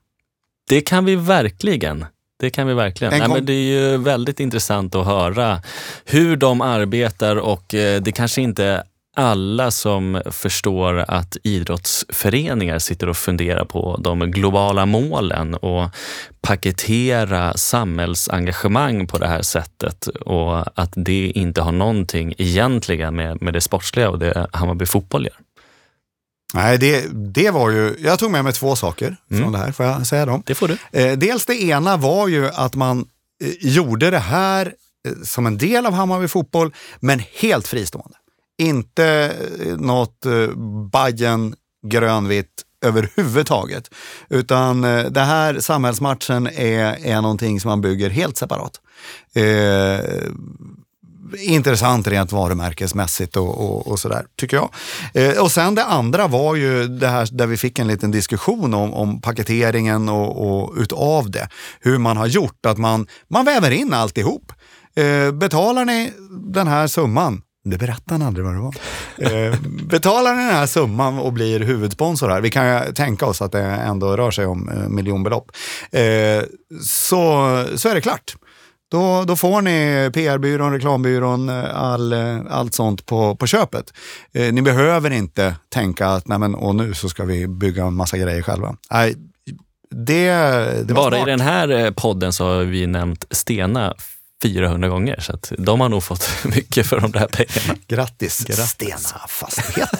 Det 0.68 0.82
kan 0.82 1.06
vi 1.06 1.16
verkligen. 1.16 2.06
Det 2.40 2.50
kan 2.50 2.68
vi 2.68 2.74
verkligen. 2.74 3.20
Nej, 3.20 3.30
men 3.30 3.46
det 3.46 3.54
är 3.54 3.82
ju 3.82 3.98
väldigt 3.98 4.40
intressant 4.40 4.96
att 4.96 5.06
höra 5.06 5.62
hur 6.06 6.36
de 6.36 6.62
arbetar 6.62 7.36
och 7.36 7.74
eh, 7.74 8.02
det 8.02 8.12
kanske 8.12 8.42
inte 8.42 8.84
alla 9.16 9.72
som 9.72 10.22
förstår 10.26 11.06
att 11.08 11.38
idrottsföreningar 11.44 12.80
sitter 12.80 13.10
och 13.10 13.18
funderar 13.18 13.66
på 13.66 13.98
de 14.00 14.20
globala 14.20 14.86
målen 14.86 15.56
och 15.56 15.90
paketera 16.42 17.54
samhällsengagemang 17.54 19.08
på 19.08 19.18
det 19.18 19.28
här 19.28 19.42
sättet 19.42 20.08
och 20.08 20.80
att 20.80 20.94
det 20.96 21.32
inte 21.36 21.62
har 21.62 21.72
någonting 21.72 22.34
egentligen 22.38 23.16
med, 23.16 23.42
med 23.42 23.54
det 23.54 23.62
sportsliga 23.62 24.10
och 24.10 24.20
det 24.20 24.48
Hammarby 24.54 24.86
fotboll 24.86 25.26
gör. 25.26 25.47
Nej, 26.58 26.78
det, 26.78 27.08
det 27.34 27.52
var 27.52 27.70
ju, 27.70 27.96
jag 28.00 28.20
tog 28.20 28.32
med 28.32 28.44
mig 28.44 28.54
två 28.54 28.76
saker 28.76 29.18
mm. 29.32 29.44
från 29.44 29.52
det 29.52 29.58
här, 29.58 29.72
får 29.72 29.86
jag 29.86 30.08
säga 30.08 30.26
dem? 30.26 30.44
Det 30.46 30.56
får 30.56 30.68
du. 30.68 30.78
Eh, 30.92 31.18
dels 31.18 31.46
det 31.46 31.64
ena 31.64 31.98
var 31.98 32.28
ju 32.28 32.48
att 32.48 32.76
man 32.76 33.06
eh, 33.44 33.52
gjorde 33.60 34.12
det 34.12 34.20
här 34.20 34.74
eh, 35.08 35.14
som 35.24 35.46
en 35.46 35.58
del 35.58 35.86
av 35.86 35.94
Hammarby 35.94 36.28
fotboll, 36.28 36.74
men 37.00 37.22
helt 37.40 37.68
fristående. 37.68 38.18
Inte 38.58 39.36
något 39.78 40.26
eh, 40.26 40.48
Bajen 40.92 41.56
grönvitt 41.88 42.64
överhuvudtaget. 42.86 43.94
Utan 44.30 44.84
eh, 44.84 45.06
det 45.06 45.22
här 45.22 45.60
samhällsmatchen 45.60 46.48
är, 46.48 47.06
är 47.06 47.22
någonting 47.22 47.60
som 47.60 47.70
man 47.70 47.82
bygger 47.82 48.10
helt 48.10 48.38
separat. 48.38 48.82
Eh, 49.34 50.00
intressant 51.38 52.08
rent 52.08 52.32
varumärkesmässigt 52.32 53.38
och, 53.38 53.58
och, 53.58 53.88
och 53.88 54.00
sådär, 54.00 54.26
tycker 54.40 54.58
jag. 54.58 54.70
Eh, 55.14 55.42
och 55.44 55.52
sen 55.52 55.76
det 55.76 55.84
andra 55.84 56.28
var 56.28 56.56
ju 56.56 56.88
det 56.88 57.08
här 57.08 57.28
där 57.32 57.48
vi 57.48 57.58
fick 57.58 57.80
en 57.80 57.88
liten 57.88 58.12
diskussion 58.12 58.74
om, 58.74 58.94
om 58.94 59.22
paketeringen 59.22 60.10
och, 60.10 60.48
och 60.48 60.74
utav 60.78 61.32
det. 61.32 61.50
Hur 61.80 61.98
man 61.98 62.18
har 62.18 62.28
gjort, 62.28 62.66
att 62.66 62.78
man, 62.78 63.08
man 63.30 63.46
väver 63.46 63.72
in 63.72 63.94
alltihop. 63.94 64.52
Eh, 64.96 65.32
betalar 65.32 65.86
ni 65.86 66.14
den 66.54 66.68
här 66.68 66.88
summan 66.88 67.42
Det 67.66 67.78
berättar 67.78 68.12
han 68.12 68.22
aldrig 68.22 68.46
vad 68.46 68.56
det 68.56 68.60
var. 68.60 68.76
Eh, 69.18 69.56
betalar 69.90 70.36
ni 70.36 70.44
den 70.44 70.56
här 70.56 70.68
summan 70.68 71.20
och 71.20 71.34
blir 71.34 71.60
huvudsponsor 71.60 72.30
här, 72.30 72.42
vi 72.42 72.50
kan 72.50 72.68
ju 72.68 72.94
tänka 72.94 73.26
oss 73.26 73.42
att 73.42 73.52
det 73.52 73.62
ändå 73.62 74.18
rör 74.18 74.32
sig 74.32 74.46
om 74.46 74.70
eh, 74.70 74.90
miljonbelopp, 74.90 75.52
eh, 75.92 76.44
så, 76.82 77.66
så 77.76 77.90
är 77.90 77.96
det 77.96 78.02
klart. 78.02 78.36
Då, 78.92 79.24
då 79.28 79.36
får 79.36 79.62
ni 79.62 80.10
PR-byrån, 80.14 80.74
reklambyrån, 80.74 81.50
eh, 81.50 81.76
all, 81.76 82.14
eh, 82.14 82.40
allt 82.50 82.74
sånt 82.74 83.06
på, 83.06 83.36
på 83.36 83.48
köpet. 83.48 83.94
Eh, 84.34 84.54
ni 84.54 84.62
behöver 84.62 85.12
inte 85.12 85.56
tänka 85.70 86.08
att 86.08 86.28
Nej, 86.28 86.40
men, 86.40 86.56
och 86.56 86.76
nu 86.76 86.94
så 86.94 87.10
ska 87.10 87.24
vi 87.26 87.48
bygga 87.48 87.86
en 87.86 87.94
massa 87.94 88.18
grejer 88.18 88.42
själva. 88.42 88.76
Nej, 88.92 89.16
det, 89.90 90.32
det 90.88 90.94
Bara 90.94 91.16
smart. 91.16 91.28
i 91.28 91.32
den 91.32 91.42
här 91.42 91.70
eh, 91.70 91.92
podden 91.92 92.34
så 92.34 92.46
har 92.46 92.64
vi 92.64 92.88
nämnt 92.88 93.26
Stena 93.32 93.94
400 94.42 94.90
gånger, 94.90 95.20
så 95.20 95.34
att 95.34 95.52
de 95.58 95.82
har 95.82 95.90
nog 95.90 96.04
fått 96.04 96.30
mycket 96.44 96.88
för 96.88 97.00
de 97.00 97.12
där 97.12 97.28
pengarna. 97.28 97.80
Grattis, 97.88 98.46
Grattis. 98.46 98.70
Stena 98.70 99.28
Fastighet. 99.28 99.90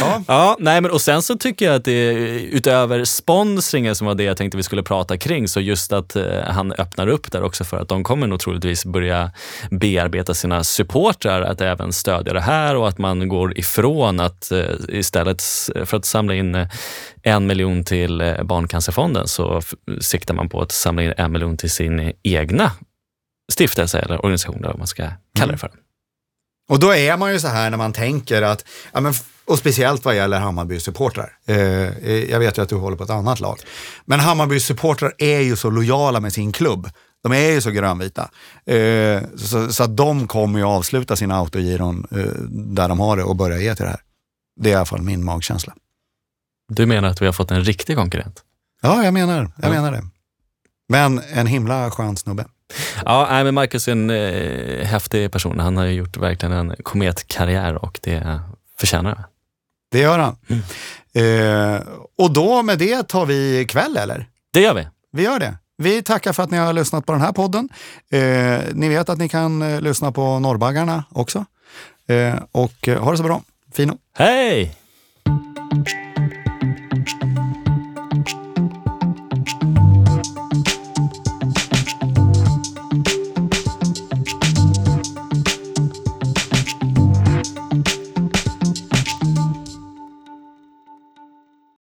ja. 0.00 0.22
Ja, 0.26 0.56
nej 0.60 0.80
men 0.80 0.90
och 0.90 1.00
sen 1.00 1.22
så 1.22 1.36
tycker 1.36 1.66
jag 1.66 1.74
att 1.74 1.84
det 1.84 2.10
utöver 2.40 3.04
sponsringen 3.04 3.94
som 3.94 4.06
var 4.06 4.14
det 4.14 4.24
jag 4.24 4.36
tänkte 4.36 4.56
vi 4.56 4.62
skulle 4.62 4.82
prata 4.82 5.16
kring, 5.16 5.48
så 5.48 5.60
just 5.60 5.92
att 5.92 6.16
eh, 6.16 6.42
han 6.46 6.72
öppnar 6.72 7.06
upp 7.06 7.32
där 7.32 7.42
också 7.42 7.64
för 7.64 7.76
att 7.76 7.88
de 7.88 8.04
kommer 8.04 8.26
nog 8.26 8.40
troligtvis 8.40 8.84
börja 8.84 9.30
bearbeta 9.70 10.34
sina 10.34 10.64
supportrar 10.64 11.42
att 11.42 11.60
även 11.60 11.92
stödja 11.92 12.32
det 12.32 12.40
här 12.40 12.76
och 12.76 12.88
att 12.88 12.98
man 12.98 13.28
går 13.28 13.58
ifrån 13.58 14.20
att 14.20 14.52
eh, 14.52 14.64
istället 14.88 15.42
för 15.84 15.96
att 15.96 16.04
samla 16.04 16.34
in 16.34 16.54
eh, 16.54 16.68
en 17.28 17.46
miljon 17.46 17.84
till 17.84 18.20
eh, 18.20 18.42
Barncancerfonden 18.42 19.28
så 19.28 19.62
siktar 20.00 20.34
man 20.34 20.48
på 20.48 20.60
att 20.60 20.72
samla 20.72 21.02
in 21.02 21.14
en 21.16 21.32
miljon 21.32 21.56
till 21.56 21.70
sin 21.70 22.12
egna 22.22 22.72
stiftelse 23.52 23.98
eller 23.98 24.18
organisation, 24.24 24.58
eller 24.58 24.68
vad 24.68 24.78
man 24.78 24.86
ska 24.86 25.10
kalla 25.34 25.52
det 25.52 25.58
för. 25.58 25.70
Och 26.68 26.78
då 26.80 26.94
är 26.94 27.16
man 27.16 27.32
ju 27.32 27.40
så 27.40 27.48
här 27.48 27.70
när 27.70 27.78
man 27.78 27.92
tänker 27.92 28.42
att, 28.42 28.64
ja, 28.92 29.00
men, 29.00 29.14
och 29.44 29.58
speciellt 29.58 30.04
vad 30.04 30.16
gäller 30.16 30.40
Hammarbys 30.40 30.82
supportrar. 30.82 31.32
Eh, 31.46 31.56
eh, 31.86 32.30
jag 32.30 32.38
vet 32.38 32.58
ju 32.58 32.62
att 32.62 32.68
du 32.68 32.74
håller 32.74 32.96
på 32.96 33.04
ett 33.04 33.10
annat 33.10 33.40
lag. 33.40 33.58
Men 34.04 34.20
Hammarbys 34.20 34.64
supportrar 34.64 35.12
är 35.18 35.40
ju 35.40 35.56
så 35.56 35.70
lojala 35.70 36.20
med 36.20 36.32
sin 36.32 36.52
klubb. 36.52 36.90
De 37.22 37.32
är 37.32 37.50
ju 37.50 37.60
så 37.60 37.70
grönvita. 37.70 38.30
Eh, 38.66 39.22
så, 39.36 39.72
så 39.72 39.82
att 39.82 39.96
de 39.96 40.26
kommer 40.26 40.58
ju 40.58 40.64
avsluta 40.64 41.16
sina 41.16 41.36
autogiron 41.36 42.06
eh, 42.10 42.42
där 42.50 42.88
de 42.88 43.00
har 43.00 43.16
det 43.16 43.22
och 43.22 43.36
börja 43.36 43.58
ge 43.58 43.74
till 43.74 43.84
det 43.84 43.90
här. 43.90 44.00
Det 44.60 44.68
är 44.68 44.72
i 44.72 44.76
alla 44.76 44.86
fall 44.86 45.02
min 45.02 45.24
magkänsla. 45.24 45.74
Du 46.68 46.86
menar 46.86 47.08
att 47.08 47.22
vi 47.22 47.26
har 47.26 47.32
fått 47.32 47.50
en 47.50 47.64
riktig 47.64 47.96
konkurrent? 47.96 48.42
Ja, 48.82 49.04
jag 49.04 49.14
menar, 49.14 49.36
jag 49.36 49.50
Ja. 49.62 49.68
menar 49.74 49.92
det. 49.92 50.02
Men 50.88 51.20
en 51.32 51.46
himla 51.46 51.90
skön 51.90 52.16
snubbe. 52.16 52.44
Ja, 53.04 53.26
nej, 53.30 53.44
men 53.44 53.54
Marcus 53.54 53.88
är 53.88 53.92
en 53.92 54.10
eh, 54.10 54.86
häftig 54.86 55.32
person. 55.32 55.58
Han 55.60 55.76
har 55.76 55.84
ju 55.84 55.92
gjort 55.92 56.16
verkligen 56.16 56.52
en 56.52 56.74
kometkarriär 56.82 57.74
och 57.84 57.98
det 58.02 58.40
förtjänar 58.78 59.14
han. 59.14 59.24
Det 59.90 59.98
gör 59.98 60.18
han. 60.18 60.36
Mm. 60.48 61.76
Eh, 61.76 61.82
och 62.18 62.32
då 62.32 62.62
med 62.62 62.78
det 62.78 63.08
tar 63.08 63.26
vi 63.26 63.64
kväll 63.68 63.96
eller? 63.96 64.26
Det 64.52 64.60
gör 64.60 64.74
vi. 64.74 64.86
Vi 65.12 65.22
gör 65.22 65.38
det. 65.38 65.54
Vi 65.78 66.02
tackar 66.02 66.32
för 66.32 66.42
att 66.42 66.50
ni 66.50 66.56
har 66.56 66.72
lyssnat 66.72 67.06
på 67.06 67.12
den 67.12 67.20
här 67.20 67.32
podden. 67.32 67.68
Eh, 68.10 68.60
ni 68.74 68.88
vet 68.88 69.08
att 69.08 69.18
ni 69.18 69.28
kan 69.28 69.62
eh, 69.62 69.80
lyssna 69.80 70.12
på 70.12 70.38
Norrbaggarna 70.38 71.04
också. 71.10 71.44
Eh, 72.08 72.34
och 72.52 72.88
eh, 72.88 73.02
ha 73.02 73.10
det 73.10 73.16
så 73.16 73.22
bra. 73.22 73.42
Fino. 73.74 73.98
Hej! 74.14 74.74